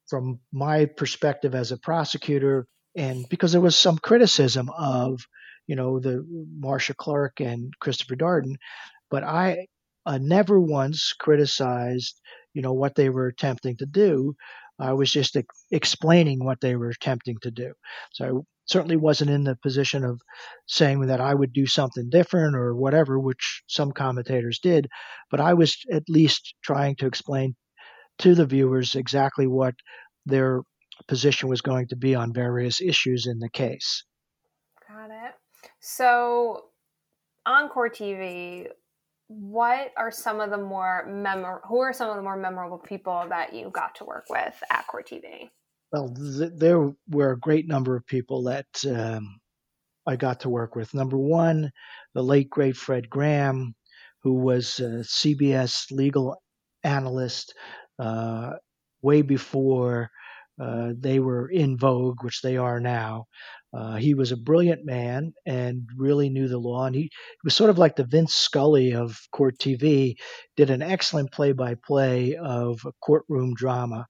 from 0.08 0.40
my 0.52 0.86
perspective 0.86 1.54
as 1.54 1.72
a 1.72 1.78
prosecutor, 1.78 2.66
and 2.96 3.26
because 3.30 3.52
there 3.52 3.60
was 3.60 3.76
some 3.76 3.98
criticism 3.98 4.68
of, 4.76 5.24
you 5.72 5.76
know, 5.76 5.98
the 5.98 6.22
Marcia 6.58 6.92
Clark 6.92 7.40
and 7.40 7.72
Christopher 7.80 8.14
Darden, 8.14 8.56
but 9.10 9.24
I 9.24 9.68
uh, 10.04 10.18
never 10.20 10.60
once 10.60 11.14
criticized, 11.18 12.20
you 12.52 12.60
know, 12.60 12.74
what 12.74 12.94
they 12.94 13.08
were 13.08 13.28
attempting 13.28 13.78
to 13.78 13.86
do. 13.86 14.34
I 14.78 14.92
was 14.92 15.10
just 15.10 15.34
ex- 15.34 15.64
explaining 15.70 16.44
what 16.44 16.60
they 16.60 16.76
were 16.76 16.90
attempting 16.90 17.38
to 17.40 17.50
do. 17.50 17.72
So 18.12 18.24
I 18.26 18.40
certainly 18.66 18.98
wasn't 18.98 19.30
in 19.30 19.44
the 19.44 19.56
position 19.62 20.04
of 20.04 20.20
saying 20.66 21.06
that 21.06 21.22
I 21.22 21.32
would 21.32 21.54
do 21.54 21.64
something 21.64 22.10
different 22.10 22.54
or 22.54 22.76
whatever, 22.76 23.18
which 23.18 23.62
some 23.66 23.92
commentators 23.92 24.58
did, 24.62 24.88
but 25.30 25.40
I 25.40 25.54
was 25.54 25.78
at 25.90 26.02
least 26.06 26.54
trying 26.62 26.96
to 26.96 27.06
explain 27.06 27.54
to 28.18 28.34
the 28.34 28.44
viewers 28.44 28.94
exactly 28.94 29.46
what 29.46 29.72
their 30.26 30.60
position 31.08 31.48
was 31.48 31.62
going 31.62 31.88
to 31.88 31.96
be 31.96 32.14
on 32.14 32.34
various 32.34 32.82
issues 32.82 33.26
in 33.26 33.38
the 33.38 33.48
case. 33.48 34.04
Got 34.86 35.10
it. 35.10 35.41
So, 35.84 36.66
on 37.44 37.68
Court 37.68 37.96
TV, 37.96 38.68
what 39.26 39.92
are 39.96 40.12
some 40.12 40.40
of 40.40 40.50
the 40.50 40.58
more 40.58 41.04
memor- 41.08 41.60
who 41.66 41.80
are 41.80 41.92
some 41.92 42.08
of 42.08 42.14
the 42.14 42.22
more 42.22 42.36
memorable 42.36 42.78
people 42.78 43.26
that 43.28 43.52
you 43.52 43.68
got 43.70 43.96
to 43.96 44.04
work 44.04 44.26
with 44.30 44.62
at 44.70 44.86
Court 44.86 45.08
TV? 45.08 45.50
Well, 45.90 46.14
th- 46.14 46.52
there 46.54 46.92
were 47.08 47.32
a 47.32 47.38
great 47.38 47.66
number 47.66 47.96
of 47.96 48.06
people 48.06 48.44
that 48.44 48.66
um, 48.88 49.40
I 50.06 50.14
got 50.14 50.38
to 50.40 50.48
work 50.48 50.76
with. 50.76 50.94
Number 50.94 51.18
one, 51.18 51.72
the 52.14 52.22
late 52.22 52.48
great 52.48 52.76
Fred 52.76 53.10
Graham, 53.10 53.74
who 54.22 54.34
was 54.34 54.78
a 54.78 55.02
CBS 55.02 55.90
legal 55.90 56.40
analyst 56.84 57.54
uh, 57.98 58.52
way 59.02 59.22
before 59.22 60.12
uh, 60.60 60.92
they 60.96 61.18
were 61.18 61.48
in 61.48 61.76
vogue, 61.76 62.22
which 62.22 62.40
they 62.40 62.56
are 62.56 62.78
now. 62.78 63.26
Uh, 63.72 63.96
he 63.96 64.14
was 64.14 64.32
a 64.32 64.36
brilliant 64.36 64.84
man 64.84 65.32
and 65.46 65.88
really 65.96 66.28
knew 66.28 66.48
the 66.48 66.58
law. 66.58 66.84
And 66.86 66.94
he, 66.94 67.10
was 67.42 67.56
sort 67.56 67.70
of 67.70 67.78
like 67.78 67.96
the 67.96 68.04
Vince 68.04 68.34
Scully 68.34 68.92
of 68.92 69.18
court 69.32 69.58
TV, 69.58 70.16
did 70.56 70.70
an 70.70 70.82
excellent 70.82 71.32
play 71.32 71.52
by 71.52 71.74
play 71.74 72.36
of 72.36 72.80
a 72.84 72.92
courtroom 73.02 73.54
drama. 73.54 74.06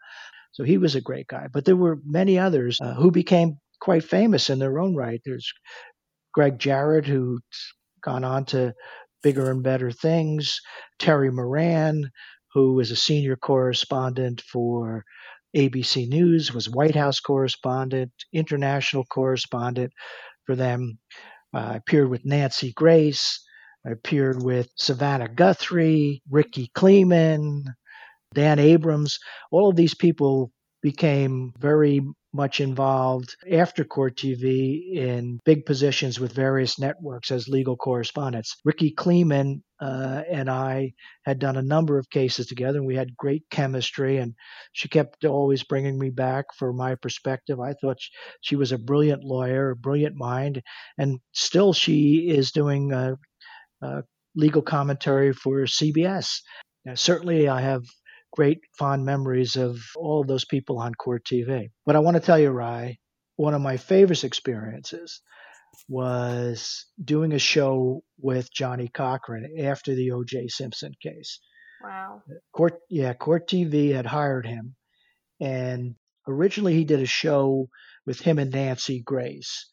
So 0.52 0.64
he 0.64 0.78
was 0.78 0.94
a 0.94 1.00
great 1.00 1.28
guy. 1.28 1.46
But 1.52 1.64
there 1.64 1.76
were 1.76 1.98
many 2.04 2.38
others 2.38 2.78
uh, 2.80 2.94
who 2.94 3.10
became 3.10 3.58
quite 3.80 4.04
famous 4.04 4.50
in 4.50 4.58
their 4.58 4.78
own 4.78 4.94
right. 4.96 5.20
There's 5.24 5.52
Gregg 6.34 6.58
Jarrett, 6.58 7.06
who's 7.06 7.40
gone 8.02 8.24
on 8.24 8.44
to 8.46 8.74
bigger 9.22 9.50
and 9.50 9.62
better 9.62 9.92
things, 9.92 10.60
Terry 10.98 11.30
Moran, 11.30 12.10
who 12.52 12.80
is 12.80 12.90
a 12.90 12.96
senior 12.96 13.36
correspondent 13.36 14.42
for 14.42 15.04
ABC 15.56 16.08
News, 16.08 16.52
was 16.52 16.68
White 16.68 16.94
House 16.94 17.20
correspondent, 17.20 18.12
international 18.32 19.04
correspondent 19.04 19.92
for 20.44 20.56
them. 20.56 20.98
Uh, 21.54 21.72
I 21.72 21.76
appeared 21.76 22.08
with 22.08 22.24
Nancy 22.24 22.72
Grace. 22.72 23.40
I 23.86 23.90
appeared 23.90 24.42
with 24.42 24.68
Savannah 24.76 25.28
Guthrie, 25.28 26.22
Rikki 26.30 26.70
Klieman, 26.74 27.64
Dan 28.34 28.58
Abrams. 28.58 29.18
All 29.50 29.68
of 29.68 29.76
these 29.76 29.94
people 29.94 30.52
became 30.82 31.52
very 31.58 32.02
much 32.34 32.60
involved 32.60 33.36
after 33.50 33.84
Court 33.84 34.16
TV 34.16 34.94
in 34.94 35.38
big 35.44 35.66
positions 35.66 36.18
with 36.18 36.32
various 36.32 36.78
networks 36.78 37.30
as 37.30 37.48
legal 37.48 37.76
correspondents. 37.76 38.56
Rikki 38.64 38.94
Klieman 38.94 39.60
uh, 39.80 40.22
and 40.30 40.48
I 40.48 40.92
had 41.24 41.40
done 41.40 41.56
a 41.56 41.62
number 41.62 41.98
of 41.98 42.08
cases 42.08 42.46
together, 42.46 42.78
and 42.78 42.86
we 42.86 42.94
had 42.94 43.16
great 43.16 43.42
chemistry. 43.50 44.18
And 44.18 44.34
she 44.72 44.88
kept 44.88 45.24
always 45.24 45.64
bringing 45.64 45.98
me 45.98 46.10
back 46.10 46.46
for 46.56 46.72
my 46.72 46.94
perspective. 46.94 47.58
I 47.60 47.74
thought 47.74 47.98
she 48.40 48.54
was 48.54 48.70
a 48.70 48.78
brilliant 48.78 49.24
lawyer, 49.24 49.70
a 49.70 49.76
brilliant 49.76 50.16
mind, 50.16 50.62
and 50.98 51.18
still 51.32 51.72
she 51.72 52.28
is 52.28 52.52
doing 52.52 52.92
uh, 52.92 53.16
uh, 53.82 54.02
legal 54.36 54.62
commentary 54.62 55.32
for 55.32 55.62
CBS. 55.62 56.40
Now, 56.84 56.94
certainly, 56.94 57.48
I 57.48 57.60
have 57.60 57.82
great 58.32 58.60
fond 58.78 59.04
memories 59.04 59.56
of 59.56 59.78
all 59.96 60.22
of 60.22 60.26
those 60.26 60.44
people 60.44 60.78
on 60.78 60.94
court 60.94 61.24
TV. 61.24 61.70
But 61.84 61.96
I 61.96 62.00
want 62.00 62.16
to 62.16 62.22
tell 62.22 62.38
you, 62.38 62.50
Rye, 62.50 62.98
one 63.36 63.54
of 63.54 63.60
my 63.60 63.76
favorite 63.76 64.24
experiences 64.24 65.20
was 65.88 66.86
doing 67.02 67.32
a 67.32 67.38
show 67.38 68.02
with 68.18 68.52
Johnnie 68.52 68.90
Cochran 68.92 69.56
after 69.60 69.94
the 69.94 70.12
O.J. 70.12 70.48
Simpson 70.48 70.92
case. 71.02 71.40
Wow. 71.82 72.22
Court, 72.54 72.78
yeah, 72.88 73.12
Court 73.14 73.48
TV 73.48 73.92
had 73.94 74.06
hired 74.06 74.46
him, 74.46 74.76
and 75.40 75.96
originally 76.28 76.74
he 76.74 76.84
did 76.84 77.00
a 77.00 77.06
show 77.06 77.68
with 78.06 78.20
him 78.20 78.38
and 78.38 78.52
Nancy 78.52 79.02
Grace, 79.04 79.70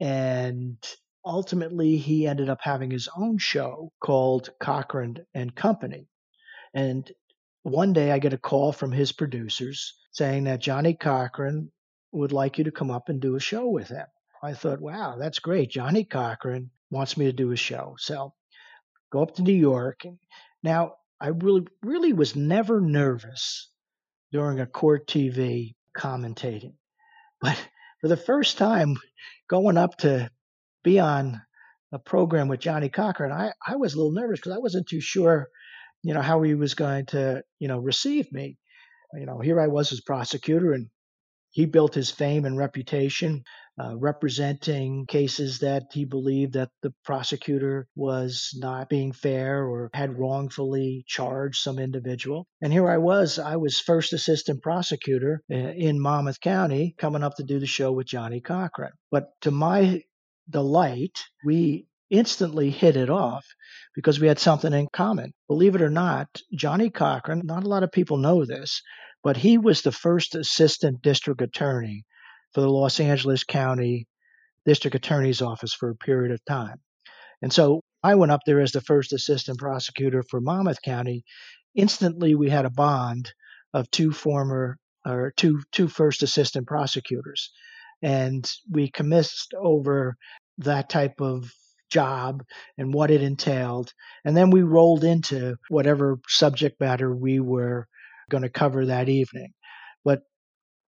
and 0.00 0.76
ultimately 1.24 1.98
he 1.98 2.26
ended 2.26 2.48
up 2.48 2.60
having 2.62 2.90
his 2.90 3.08
own 3.16 3.38
show 3.38 3.92
called 4.02 4.50
Cochran 4.58 5.18
and 5.34 5.54
Company. 5.54 6.08
And 6.72 7.10
one 7.62 7.92
day 7.92 8.10
I 8.10 8.18
get 8.18 8.32
a 8.32 8.38
call 8.38 8.72
from 8.72 8.92
his 8.92 9.12
producers 9.12 9.94
saying 10.12 10.44
that 10.44 10.60
Johnnie 10.60 10.94
Cochran 10.94 11.70
would 12.12 12.32
like 12.32 12.58
you 12.58 12.64
to 12.64 12.70
come 12.70 12.90
up 12.90 13.08
and 13.08 13.20
do 13.20 13.36
a 13.36 13.40
show 13.40 13.68
with 13.68 13.88
him. 13.88 14.06
I 14.42 14.54
thought, 14.54 14.80
wow, 14.80 15.16
that's 15.18 15.38
great. 15.38 15.70
Johnnie 15.70 16.04
Cochran 16.04 16.70
wants 16.90 17.16
me 17.16 17.26
to 17.26 17.32
do 17.32 17.52
a 17.52 17.56
show. 17.56 17.96
So 17.98 18.32
go 19.12 19.22
up 19.22 19.34
to 19.34 19.42
New 19.42 19.52
York. 19.52 20.02
Now, 20.62 20.94
I 21.20 21.28
really, 21.28 21.66
really 21.82 22.12
was 22.12 22.34
never 22.34 22.80
nervous 22.80 23.70
during 24.32 24.60
a 24.60 24.66
court 24.66 25.06
TV 25.06 25.74
commentating. 25.96 26.74
But 27.40 27.58
for 28.00 28.08
the 28.08 28.16
first 28.16 28.56
time 28.56 28.96
going 29.48 29.76
up 29.76 29.96
to 29.98 30.30
be 30.82 30.98
on 30.98 31.42
a 31.92 31.98
program 31.98 32.48
with 32.48 32.60
Johnnie 32.60 32.88
Cochran, 32.88 33.32
I, 33.32 33.52
I 33.66 33.76
was 33.76 33.92
a 33.92 33.96
little 33.98 34.12
nervous 34.12 34.40
because 34.40 34.52
I 34.52 34.58
wasn't 34.58 34.88
too 34.88 35.00
sure 35.00 35.48
you 36.02 36.14
know, 36.14 36.22
how 36.22 36.42
he 36.42 36.54
was 36.54 36.74
going 36.74 37.06
to, 37.06 37.42
you 37.58 37.68
know, 37.68 37.78
receive 37.78 38.30
me. 38.32 38.56
You 39.14 39.26
know, 39.26 39.38
here 39.40 39.60
I 39.60 39.66
was 39.66 39.92
as 39.92 40.00
prosecutor 40.00 40.72
and 40.72 40.88
he 41.50 41.66
built 41.66 41.94
his 41.94 42.10
fame 42.10 42.44
and 42.44 42.56
reputation 42.56 43.42
uh, 43.80 43.96
representing 43.96 45.06
cases 45.06 45.60
that 45.60 45.84
he 45.92 46.04
believed 46.04 46.52
that 46.52 46.70
the 46.82 46.92
prosecutor 47.04 47.88
was 47.96 48.54
not 48.56 48.88
being 48.88 49.12
fair 49.12 49.64
or 49.64 49.90
had 49.94 50.18
wrongfully 50.18 51.04
charged 51.06 51.62
some 51.62 51.78
individual. 51.78 52.46
And 52.60 52.72
here 52.72 52.88
I 52.88 52.98
was, 52.98 53.38
I 53.38 53.56
was 53.56 53.80
first 53.80 54.12
assistant 54.12 54.62
prosecutor 54.62 55.42
uh, 55.50 55.54
in 55.56 56.00
Monmouth 56.00 56.40
County 56.40 56.94
coming 56.98 57.22
up 57.22 57.36
to 57.36 57.44
do 57.44 57.58
the 57.58 57.66
show 57.66 57.90
with 57.92 58.06
Johnnie 58.06 58.40
Cochran. 58.40 58.92
But 59.10 59.28
to 59.42 59.50
my 59.50 60.02
delight, 60.48 61.18
we 61.44 61.86
instantly 62.10 62.70
hit 62.70 62.96
it 62.96 63.08
off 63.08 63.46
because 63.94 64.20
we 64.20 64.26
had 64.26 64.38
something 64.38 64.72
in 64.72 64.88
common. 64.92 65.32
Believe 65.48 65.74
it 65.74 65.82
or 65.82 65.90
not, 65.90 66.28
Johnnie 66.54 66.90
Cochran, 66.90 67.42
not 67.44 67.64
a 67.64 67.68
lot 67.68 67.82
of 67.82 67.92
people 67.92 68.16
know 68.16 68.44
this, 68.44 68.82
but 69.22 69.36
he 69.36 69.58
was 69.58 69.82
the 69.82 69.92
first 69.92 70.34
assistant 70.34 71.02
district 71.02 71.40
attorney 71.40 72.04
for 72.52 72.60
the 72.60 72.70
Los 72.70 73.00
Angeles 73.00 73.44
County 73.44 74.06
District 74.66 74.94
Attorney's 74.94 75.42
Office 75.42 75.72
for 75.72 75.90
a 75.90 75.96
period 75.96 76.32
of 76.32 76.44
time. 76.44 76.76
And 77.42 77.52
so 77.52 77.82
I 78.02 78.14
went 78.14 78.32
up 78.32 78.40
there 78.46 78.60
as 78.60 78.72
the 78.72 78.80
first 78.80 79.12
assistant 79.12 79.58
prosecutor 79.58 80.22
for 80.22 80.40
Monmouth 80.40 80.82
County. 80.82 81.24
Instantly, 81.74 82.34
we 82.34 82.50
had 82.50 82.64
a 82.64 82.70
bond 82.70 83.32
of 83.72 83.90
two 83.90 84.12
former 84.12 84.76
or 85.06 85.32
two 85.36 85.62
two 85.72 85.88
first 85.88 86.22
assistant 86.22 86.66
prosecutors, 86.66 87.50
and 88.02 88.50
we 88.70 88.90
commenced 88.90 89.54
over 89.54 90.16
that 90.58 90.90
type 90.90 91.20
of 91.20 91.50
job 91.90 92.42
and 92.78 92.94
what 92.94 93.10
it 93.10 93.22
entailed. 93.22 93.92
And 94.24 94.36
then 94.36 94.50
we 94.50 94.62
rolled 94.62 95.04
into 95.04 95.56
whatever 95.68 96.18
subject 96.28 96.80
matter 96.80 97.14
we 97.14 97.40
were 97.40 97.86
going 98.30 98.42
to 98.42 98.48
cover 98.48 98.86
that 98.86 99.08
evening. 99.08 99.52
But 100.04 100.22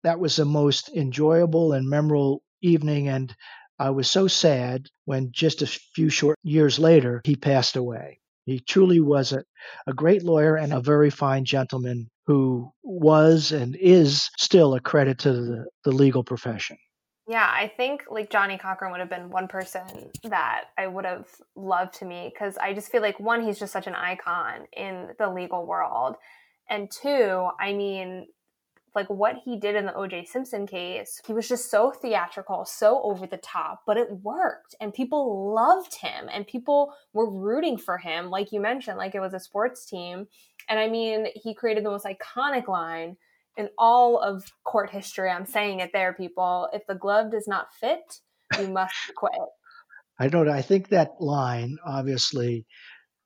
that 0.05 0.19
was 0.19 0.37
the 0.37 0.45
most 0.45 0.88
enjoyable 0.88 1.73
and 1.73 1.88
memorable 1.88 2.43
evening. 2.62 3.09
And 3.09 3.35
I 3.79 3.91
was 3.91 4.11
so 4.11 4.29
sad 4.29 4.87
when 5.05 5.31
just 5.33 5.62
a 5.62 5.67
few 5.67 6.09
short 6.09 6.38
years 6.43 6.79
later 6.79 7.21
he 7.25 7.37
passed 7.37 7.77
away. 7.77 8.21
He 8.47 8.59
truly 8.61 9.01
was 9.01 9.33
a, 9.33 9.45
a 9.87 9.93
great 9.93 10.25
lawyer 10.25 10.57
and 10.57 10.73
a 10.73 10.81
very 10.81 11.11
fine 11.11 11.45
gentleman 11.45 12.09
who 12.27 12.73
was 12.83 13.53
and 13.53 13.77
is 13.77 14.29
still 14.38 14.75
a 14.75 14.81
credit 14.81 15.19
to 15.21 15.33
the, 15.33 15.67
the 15.85 15.93
legal 15.93 16.25
profession. 16.25 16.77
Yeah, 17.29 17.49
I 17.49 17.69
think 17.77 18.05
like 18.11 18.31
Johnnie 18.31 18.59
Cochran 18.59 18.91
would 18.91 19.01
have 19.01 19.11
been 19.11 19.31
one 19.31 19.47
person 19.47 20.11
that 20.25 20.65
I 20.77 20.89
would 20.89 21.05
have 21.05 21.27
loved 21.55 21.95
to 21.95 22.05
meet 22.05 22.33
because 22.35 22.59
I 22.59 22.75
just 22.75 22.91
feel 22.91 23.01
like 23.01 23.21
one, 23.21 23.45
he's 23.45 23.61
just 23.61 23.73
such 23.73 23.87
an 23.87 23.95
icon 23.95 24.67
in 24.77 25.11
the 25.19 25.31
legal 25.31 25.65
world. 25.65 26.17
And 26.69 26.91
two, 26.91 27.49
I 27.61 27.75
mean, 27.75 28.27
like 28.95 29.09
what 29.09 29.37
he 29.45 29.57
did 29.57 29.77
in 29.77 29.87
the 29.87 29.93
OJ 29.93 30.27
Simpson 30.27 30.67
case, 30.67 31.21
he 31.25 31.33
was 31.33 31.49
just 31.49 31.71
so 31.71 31.93
theatrical, 31.93 32.65
so 32.65 33.01
over 33.03 33.27
the 33.27 33.39
top, 33.39 33.83
but 33.87 33.97
it 33.97 34.11
worked 34.23 34.75
and 34.81 34.93
people 34.93 35.55
loved 35.55 35.95
him 35.95 36.29
and 36.31 36.47
people 36.47 36.93
were 37.13 37.31
rooting 37.31 37.79
for 37.79 37.99
him, 37.99 38.31
like 38.31 38.53
you 38.53 38.61
mentioned, 38.61 38.99
like 38.99 39.15
it 39.15 39.21
was 39.21 39.33
a 39.33 39.41
sports 39.41 39.87
team. 39.87 40.27
And 40.69 40.79
I 40.79 40.89
mean, 40.89 41.29
he 41.35 41.55
created 41.55 41.85
the 41.85 41.91
most 41.91 42.05
iconic 42.05 42.69
line 42.69 43.17
in 43.57 43.69
all 43.79 44.19
of 44.19 44.45
court 44.65 44.91
history. 44.91 45.31
I'm 45.31 45.47
saying 45.47 45.81
it 45.81 45.91
there, 45.93 46.12
people. 46.12 46.69
If 46.73 46.83
the 46.87 46.95
glove 46.95 47.31
does 47.31 47.47
not 47.47 47.73
fit, 47.81 48.21
you 48.59 48.69
must 48.69 48.95
quit. 49.17 49.33
I 50.19 50.29
don't. 50.29 50.49
I 50.49 50.62
think 50.62 50.88
that 50.88 51.21
line 51.21 51.79
obviously 51.85 52.67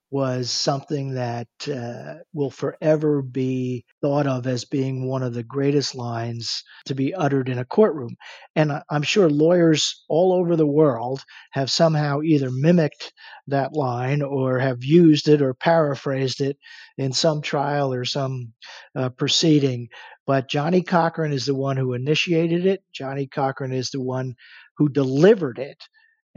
was 0.09 0.49
something 0.49 1.15
that 1.15 1.47
uh, 1.67 2.15
will 2.33 2.49
forever 2.49 3.21
be 3.21 3.83
thought 4.01 4.25
of 4.25 4.47
as 4.47 4.63
being 4.63 5.05
one 5.05 5.21
of 5.21 5.33
the 5.33 5.43
greatest 5.43 5.95
lines 5.95 6.63
to 6.85 6.95
be 6.95 7.13
uttered 7.13 7.49
in 7.49 7.59
a 7.59 7.65
courtroom. 7.65 8.15
And 8.55 8.81
I'm 8.89 9.01
sure 9.01 9.29
lawyers 9.29 10.05
all 10.07 10.31
over 10.31 10.55
the 10.55 10.67
world 10.67 11.23
have 11.51 11.69
somehow 11.69 12.21
either 12.21 12.49
mimicked 12.49 13.11
that 13.47 13.73
line 13.73 14.21
or 14.21 14.59
have 14.59 14.83
used 14.83 15.27
it 15.27 15.41
or 15.41 15.53
paraphrased 15.53 16.39
it 16.39 16.57
in 16.97 17.11
some 17.11 17.41
trial 17.41 17.93
or 17.93 18.05
some 18.05 18.53
uh, 18.95 19.09
proceeding. 19.09 19.89
But 20.27 20.49
Johnnie 20.49 20.83
Cochran 20.83 21.33
is 21.33 21.45
the 21.45 21.55
one 21.55 21.77
who 21.77 21.93
initiated 21.93 22.67
it, 22.67 22.83
Johnnie 22.93 23.27
Cochran 23.27 23.71
is 23.71 23.89
the 23.89 24.01
one 24.01 24.35
who 24.77 24.89
delivered 24.89 25.57
it 25.57 25.81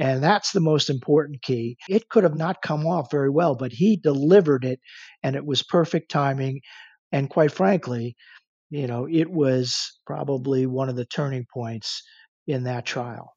and 0.01 0.23
that's 0.23 0.53
the 0.53 0.61
most 0.61 0.89
important 0.89 1.43
key. 1.43 1.77
It 1.87 2.09
could 2.09 2.25
have 2.25 2.35
not 2.35 2.63
come 2.63 2.87
off 2.87 3.11
very 3.11 3.29
well, 3.29 3.55
but 3.55 3.71
he 3.71 3.97
delivered 3.97 4.65
it 4.65 4.81
and 5.23 5.37
it 5.37 5.45
was 5.45 5.63
perfect 5.63 6.11
timing. 6.11 6.63
And 7.13 7.29
quite 7.29 7.53
frankly, 7.53 8.17
you 8.71 8.87
know, 8.87 9.07
it 9.07 9.31
was 9.31 9.99
probably 10.07 10.65
one 10.65 10.89
of 10.89 10.97
the 10.97 11.05
turning 11.05 11.45
points 11.53 12.03
in 12.47 12.65
that 12.65 12.87
trial. 12.87 13.35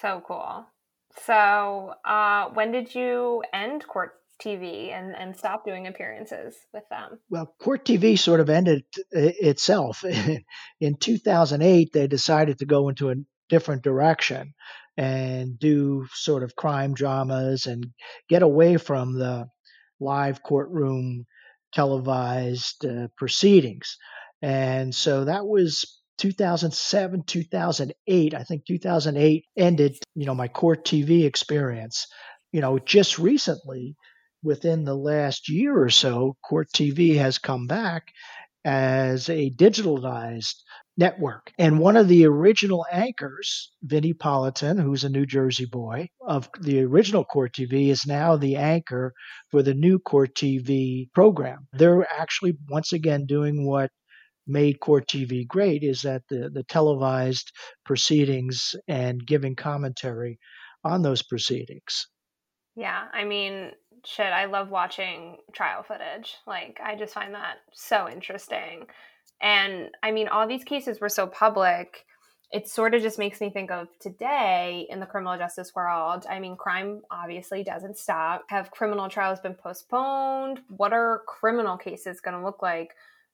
So 0.00 0.22
cool. 0.24 0.66
So, 1.24 1.94
uh, 2.04 2.50
when 2.50 2.70
did 2.70 2.94
you 2.94 3.42
end 3.52 3.88
court 3.88 4.12
TV 4.42 4.92
and, 4.92 5.14
and 5.16 5.36
stop 5.36 5.64
doing 5.64 5.86
appearances 5.86 6.54
with 6.72 6.84
them? 6.90 7.18
Well, 7.30 7.54
Court 7.60 7.84
TV 7.84 8.18
sort 8.18 8.40
of 8.40 8.50
ended 8.50 8.84
itself. 9.10 10.04
in 10.80 10.96
2008, 10.96 11.92
they 11.92 12.06
decided 12.06 12.58
to 12.58 12.66
go 12.66 12.88
into 12.88 13.10
a 13.10 13.16
different 13.48 13.82
direction 13.82 14.54
and 14.96 15.58
do 15.58 16.06
sort 16.12 16.42
of 16.42 16.56
crime 16.56 16.94
dramas 16.94 17.66
and 17.66 17.86
get 18.28 18.42
away 18.42 18.76
from 18.76 19.14
the 19.14 19.46
live 20.00 20.42
courtroom 20.42 21.26
televised 21.72 22.84
uh, 22.84 23.08
proceedings. 23.16 23.98
And 24.42 24.94
so 24.94 25.24
that 25.24 25.46
was 25.46 26.00
2007, 26.18 27.24
2008. 27.24 28.34
I 28.34 28.42
think 28.42 28.64
2008 28.66 29.44
ended, 29.56 29.98
you 30.14 30.26
know, 30.26 30.34
my 30.34 30.48
court 30.48 30.84
TV 30.84 31.24
experience. 31.24 32.06
You 32.52 32.60
know, 32.60 32.78
just 32.78 33.18
recently, 33.18 33.96
within 34.46 34.84
the 34.84 34.94
last 34.94 35.48
year 35.48 35.76
or 35.76 35.90
so, 35.90 36.36
court 36.42 36.68
TV 36.72 37.16
has 37.16 37.36
come 37.36 37.66
back 37.66 38.12
as 38.64 39.28
a 39.28 39.50
digitalized 39.50 40.54
network. 40.96 41.52
And 41.58 41.80
one 41.80 41.96
of 41.96 42.08
the 42.08 42.24
original 42.26 42.86
anchors, 42.90 43.72
Vinnie 43.82 44.14
Politan, 44.14 44.80
who's 44.80 45.04
a 45.04 45.10
New 45.10 45.26
Jersey 45.26 45.66
boy 45.66 46.08
of 46.20 46.48
the 46.60 46.82
original 46.82 47.24
Court 47.24 47.52
TV, 47.52 47.88
is 47.88 48.06
now 48.06 48.36
the 48.36 48.56
anchor 48.56 49.12
for 49.50 49.62
the 49.62 49.74
new 49.74 49.98
Court 49.98 50.34
TV 50.34 51.12
program. 51.12 51.66
They're 51.72 52.06
actually 52.10 52.56
once 52.68 52.92
again 52.92 53.26
doing 53.26 53.66
what 53.66 53.90
made 54.46 54.78
Court 54.78 55.08
TV 55.08 55.46
great 55.46 55.82
is 55.82 56.02
that 56.02 56.22
the, 56.30 56.50
the 56.52 56.62
televised 56.62 57.50
proceedings 57.84 58.76
and 58.86 59.26
giving 59.26 59.56
commentary 59.56 60.38
on 60.84 61.02
those 61.02 61.22
proceedings. 61.22 62.06
Yeah, 62.76 63.04
I 63.12 63.24
mean, 63.24 63.72
shit, 64.04 64.26
I 64.26 64.46
love 64.46 64.70
watching 64.70 65.38
trial 65.52 65.82
footage. 65.82 66.34
Like, 66.46 66.78
I 66.82 66.96
just 66.96 67.14
find 67.14 67.34
that 67.34 67.56
so 67.72 68.08
interesting. 68.08 68.86
And 69.40 69.90
I 70.02 70.12
mean, 70.12 70.28
all 70.28 70.46
these 70.46 70.64
cases 70.64 71.00
were 71.00 71.08
so 71.08 71.26
public. 71.26 72.04
It 72.52 72.68
sort 72.68 72.94
of 72.94 73.02
just 73.02 73.18
makes 73.18 73.40
me 73.40 73.50
think 73.50 73.70
of 73.70 73.88
today 74.00 74.86
in 74.88 75.00
the 75.00 75.06
criminal 75.06 75.36
justice 75.36 75.72
world. 75.74 76.26
I 76.30 76.38
mean, 76.38 76.56
crime 76.56 77.02
obviously 77.10 77.64
doesn't 77.64 77.98
stop. 77.98 78.44
Have 78.48 78.70
criminal 78.70 79.08
trials 79.08 79.40
been 79.40 79.54
postponed? 79.54 80.60
What 80.68 80.92
are 80.92 81.22
criminal 81.26 81.76
cases 81.76 82.20
going 82.20 82.36
to 82.36 82.44
look 82.44 82.62
like 82.62 82.90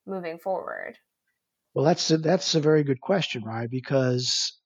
moving 0.06 0.38
forward? 0.38 0.98
Well, 1.74 1.84
that's 1.84 2.10
a, 2.10 2.18
that's 2.18 2.54
a 2.54 2.60
very 2.60 2.84
good 2.84 3.00
question, 3.00 3.44
right? 3.44 3.70
Because 3.70 4.58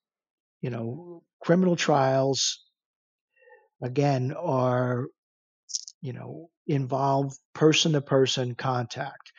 you 0.66 0.70
know, 0.70 1.22
criminal 1.40 1.76
trials 1.76 2.64
again 3.82 4.32
are 4.32 5.06
you 6.06 6.12
know 6.12 6.48
involve 6.66 7.36
person 7.52 7.92
to 7.92 8.00
person 8.00 8.54
contact 8.54 9.32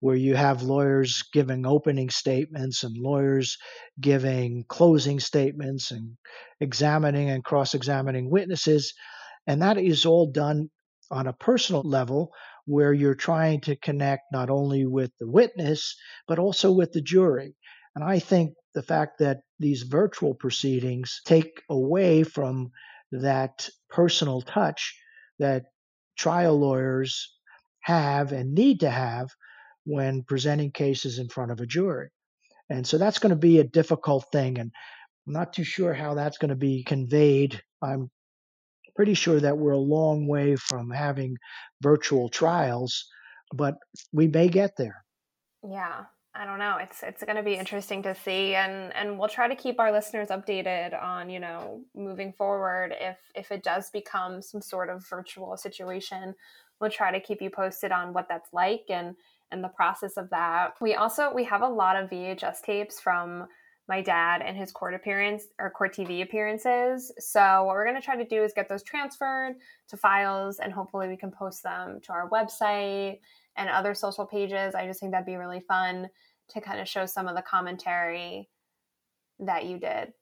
where 0.00 0.16
you 0.16 0.34
have 0.34 0.62
lawyers 0.62 1.24
giving 1.32 1.64
opening 1.64 2.10
statements 2.10 2.82
and 2.82 2.96
lawyers 2.96 3.56
giving 4.00 4.64
closing 4.68 5.18
statements 5.18 5.90
and 5.90 6.16
examining 6.60 7.30
and 7.30 7.42
cross 7.42 7.72
examining 7.72 8.28
witnesses. 8.28 8.92
And 9.46 9.62
that 9.62 9.78
is 9.78 10.04
all 10.04 10.30
done 10.30 10.68
on 11.10 11.26
a 11.26 11.32
personal 11.32 11.82
level 11.82 12.32
where 12.66 12.92
you're 12.92 13.14
trying 13.14 13.62
to 13.62 13.76
connect 13.76 14.24
not 14.30 14.50
only 14.50 14.84
with 14.84 15.10
the 15.18 15.30
witness, 15.30 15.96
but 16.28 16.38
also 16.38 16.70
with 16.70 16.92
the 16.92 17.00
jury. 17.00 17.54
And 17.94 18.04
I 18.04 18.18
think 18.18 18.52
the 18.74 18.82
fact 18.82 19.20
that 19.20 19.38
these 19.58 19.84
virtual 19.84 20.34
proceedings 20.34 21.22
take 21.24 21.62
away 21.70 22.24
from 22.24 22.72
that 23.10 23.70
personal 23.88 24.42
touch 24.42 24.98
that 25.38 25.64
trial 26.16 26.58
lawyers 26.58 27.32
have 27.80 28.32
and 28.32 28.54
need 28.54 28.80
to 28.80 28.90
have 28.90 29.30
when 29.84 30.22
presenting 30.22 30.70
cases 30.70 31.18
in 31.18 31.28
front 31.28 31.50
of 31.50 31.60
a 31.60 31.66
jury. 31.66 32.08
And 32.70 32.86
so 32.86 32.98
that's 32.98 33.18
going 33.18 33.30
to 33.30 33.36
be 33.36 33.58
a 33.58 33.64
difficult 33.64 34.26
thing. 34.32 34.58
And 34.58 34.72
I'm 35.26 35.32
not 35.32 35.52
too 35.52 35.64
sure 35.64 35.92
how 35.92 36.14
that's 36.14 36.38
going 36.38 36.48
to 36.50 36.56
be 36.56 36.82
conveyed. 36.84 37.60
I'm 37.82 38.10
pretty 38.96 39.14
sure 39.14 39.40
that 39.40 39.58
we're 39.58 39.72
a 39.72 39.78
long 39.78 40.26
way 40.26 40.56
from 40.56 40.90
having 40.90 41.36
virtual 41.82 42.28
trials, 42.28 43.06
but 43.52 43.74
we 44.12 44.28
may 44.28 44.48
get 44.48 44.76
there. 44.78 45.04
Yeah. 45.68 46.04
I 46.36 46.44
don't 46.46 46.58
know. 46.58 46.78
It's 46.80 47.02
it's 47.04 47.22
going 47.22 47.36
to 47.36 47.44
be 47.44 47.54
interesting 47.54 48.02
to 48.02 48.14
see, 48.14 48.56
and 48.56 48.92
and 48.94 49.18
we'll 49.18 49.28
try 49.28 49.46
to 49.46 49.54
keep 49.54 49.78
our 49.78 49.92
listeners 49.92 50.28
updated 50.28 51.00
on 51.00 51.30
you 51.30 51.38
know 51.38 51.82
moving 51.94 52.32
forward. 52.32 52.92
If 53.00 53.18
if 53.36 53.52
it 53.52 53.62
does 53.62 53.90
become 53.90 54.42
some 54.42 54.60
sort 54.60 54.88
of 54.88 55.06
virtual 55.08 55.56
situation, 55.56 56.34
we'll 56.80 56.90
try 56.90 57.12
to 57.12 57.20
keep 57.20 57.40
you 57.40 57.50
posted 57.50 57.92
on 57.92 58.12
what 58.12 58.28
that's 58.28 58.52
like 58.52 58.86
and 58.88 59.14
and 59.52 59.62
the 59.62 59.68
process 59.68 60.16
of 60.16 60.28
that. 60.30 60.74
We 60.80 60.94
also 60.94 61.32
we 61.32 61.44
have 61.44 61.62
a 61.62 61.68
lot 61.68 61.94
of 61.94 62.10
VHS 62.10 62.62
tapes 62.62 62.98
from 62.98 63.46
my 63.88 64.00
dad 64.00 64.42
and 64.42 64.56
his 64.56 64.72
court 64.72 64.94
appearance 64.94 65.44
or 65.60 65.70
court 65.70 65.94
TV 65.94 66.22
appearances. 66.22 67.12
So 67.18 67.64
what 67.64 67.74
we're 67.74 67.84
going 67.84 68.00
to 68.00 68.04
try 68.04 68.16
to 68.16 68.24
do 68.24 68.42
is 68.42 68.52
get 68.54 68.68
those 68.68 68.82
transferred 68.82 69.56
to 69.88 69.96
files 69.96 70.58
and 70.58 70.72
hopefully 70.72 71.06
we 71.06 71.16
can 71.16 71.30
post 71.30 71.62
them 71.62 72.00
to 72.04 72.12
our 72.12 72.28
website 72.30 73.18
and 73.56 73.68
other 73.68 73.94
social 73.94 74.26
pages. 74.26 74.74
I 74.74 74.86
just 74.86 75.00
think 75.00 75.12
that'd 75.12 75.26
be 75.26 75.36
really 75.36 75.60
fun 75.60 76.08
to 76.50 76.60
kind 76.60 76.80
of 76.80 76.88
show 76.88 77.06
some 77.06 77.28
of 77.28 77.36
the 77.36 77.42
commentary 77.42 78.48
that 79.40 79.64
you 79.66 79.78
did. 79.78 80.12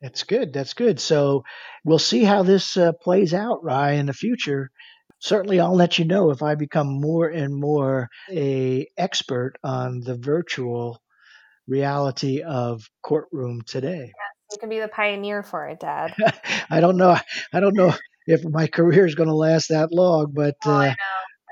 That's 0.00 0.22
good. 0.22 0.52
That's 0.52 0.74
good. 0.74 1.00
So 1.00 1.44
we'll 1.84 1.98
see 1.98 2.24
how 2.24 2.42
this 2.42 2.76
uh, 2.76 2.92
plays 2.92 3.32
out, 3.32 3.64
Rye, 3.64 3.92
in 3.92 4.06
the 4.06 4.12
future 4.12 4.70
certainly 5.24 5.58
I'll 5.58 5.74
let 5.74 5.98
you 5.98 6.04
know 6.04 6.30
if 6.30 6.42
I 6.42 6.54
become 6.54 7.00
more 7.00 7.28
and 7.28 7.54
more 7.54 8.08
a 8.30 8.86
expert 8.96 9.54
on 9.64 10.00
the 10.00 10.16
virtual 10.16 11.00
reality 11.66 12.42
of 12.42 12.82
courtroom 13.02 13.62
today. 13.66 14.12
You 14.52 14.58
can 14.58 14.68
be 14.68 14.80
the 14.80 14.88
pioneer 14.88 15.42
for 15.42 15.66
it, 15.68 15.80
Dad. 15.80 16.14
I 16.70 16.80
don't 16.80 16.96
know. 16.96 17.16
I 17.52 17.60
don't 17.60 17.74
know 17.74 17.94
if 18.26 18.44
my 18.44 18.66
career 18.66 19.06
is 19.06 19.14
going 19.14 19.30
to 19.30 19.34
last 19.34 19.70
that 19.70 19.90
long, 19.90 20.32
but 20.34 20.56
oh, 20.66 20.72
uh, 20.72 20.94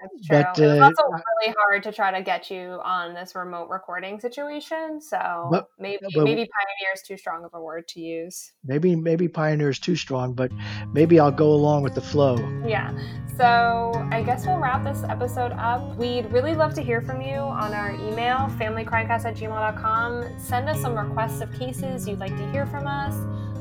that's 0.03 0.27
true. 0.27 0.43
But, 0.43 0.59
uh, 0.59 0.63
it 0.63 0.81
was 0.81 0.95
also 0.99 1.23
really 1.41 1.55
hard 1.59 1.83
to 1.85 1.93
try 1.93 2.11
to 2.11 2.23
get 2.23 2.51
you 2.51 2.81
on 2.85 3.15
this 3.15 3.35
remote 3.35 3.69
recording 3.69 4.21
situation. 4.21 5.01
So 5.01 5.49
but, 5.51 5.69
maybe 5.79 5.99
but, 6.15 6.25
maybe 6.25 6.49
pioneer 6.49 6.93
is 6.95 7.03
too 7.03 7.17
strong 7.17 7.45
of 7.45 7.55
a 7.55 7.61
word 7.61 7.89
to 7.89 8.01
use. 8.01 8.53
Maybe 8.65 8.97
maybe 8.97 9.29
pioneer 9.29 9.71
is 9.71 9.79
too 9.79 9.97
strong, 9.97 10.35
but 10.35 10.51
maybe 10.93 11.21
I'll 11.21 11.31
go 11.31 11.53
along 11.53 11.83
with 11.83 11.95
the 11.95 12.01
flow. 12.01 12.37
Yeah. 12.67 12.93
So 13.37 13.93
I 14.11 14.23
guess 14.23 14.47
we'll 14.47 14.59
wrap 14.59 14.85
this 14.85 15.05
episode 15.05 15.53
up. 15.53 15.97
We'd 15.97 16.31
really 16.31 16.55
love 16.55 16.75
to 16.75 16.83
hear 16.83 17.01
from 17.01 17.23
you 17.23 17.37
on 17.37 17.73
our 17.73 17.93
email, 17.93 18.51
familycrimecast 18.59 19.25
at 19.25 19.37
gmail.com. 19.37 20.39
Send 20.39 20.69
us 20.69 20.81
some 20.81 20.97
requests 20.97 21.41
of 21.41 21.53
cases 21.55 22.07
you'd 22.07 22.19
like 22.19 22.37
to 22.37 22.51
hear 22.53 22.67
from 22.67 22.87
us. 22.87 23.15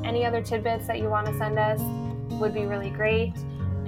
Any 0.04 0.26
other 0.26 0.42
tidbits 0.42 0.88
that 0.88 1.00
you 1.00 1.10
want 1.10 1.28
to 1.28 1.38
send 1.38 1.58
us 1.58 1.80
would 2.40 2.54
be 2.54 2.66
really 2.66 2.90
great. 2.90 3.34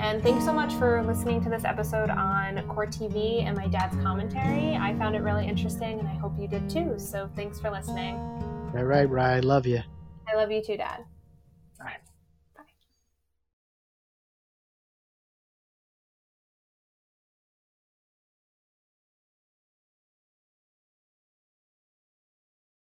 And 0.04 0.22
thanks 0.22 0.44
so 0.44 0.52
much 0.52 0.74
for 0.74 1.02
listening 1.04 1.42
to 1.46 1.50
this 1.50 1.64
episode 1.64 2.10
on 2.10 2.62
Court 2.68 2.90
TV 2.90 3.42
and 3.46 3.56
my 3.56 3.68
dad's 3.68 3.96
commentary. 4.04 4.76
I 4.76 4.94
found 4.98 5.16
it 5.16 5.20
really 5.20 5.48
interesting 5.48 5.98
and 5.98 6.06
I 6.06 6.14
hope 6.16 6.38
you 6.38 6.46
did 6.46 6.70
too. 6.70 6.96
So 7.00 7.30
thanks 7.38 7.58
for 7.58 7.72
listening. 7.72 8.16
All 8.76 8.84
right, 8.84 9.10
Ryan. 9.10 9.46
Love 9.46 9.66
you. 9.66 9.82
I 10.28 10.36
love 10.36 10.52
you 10.52 10.62
too, 10.62 10.76
Dad. 10.76 11.06
All 11.80 11.86
right. 11.86 12.02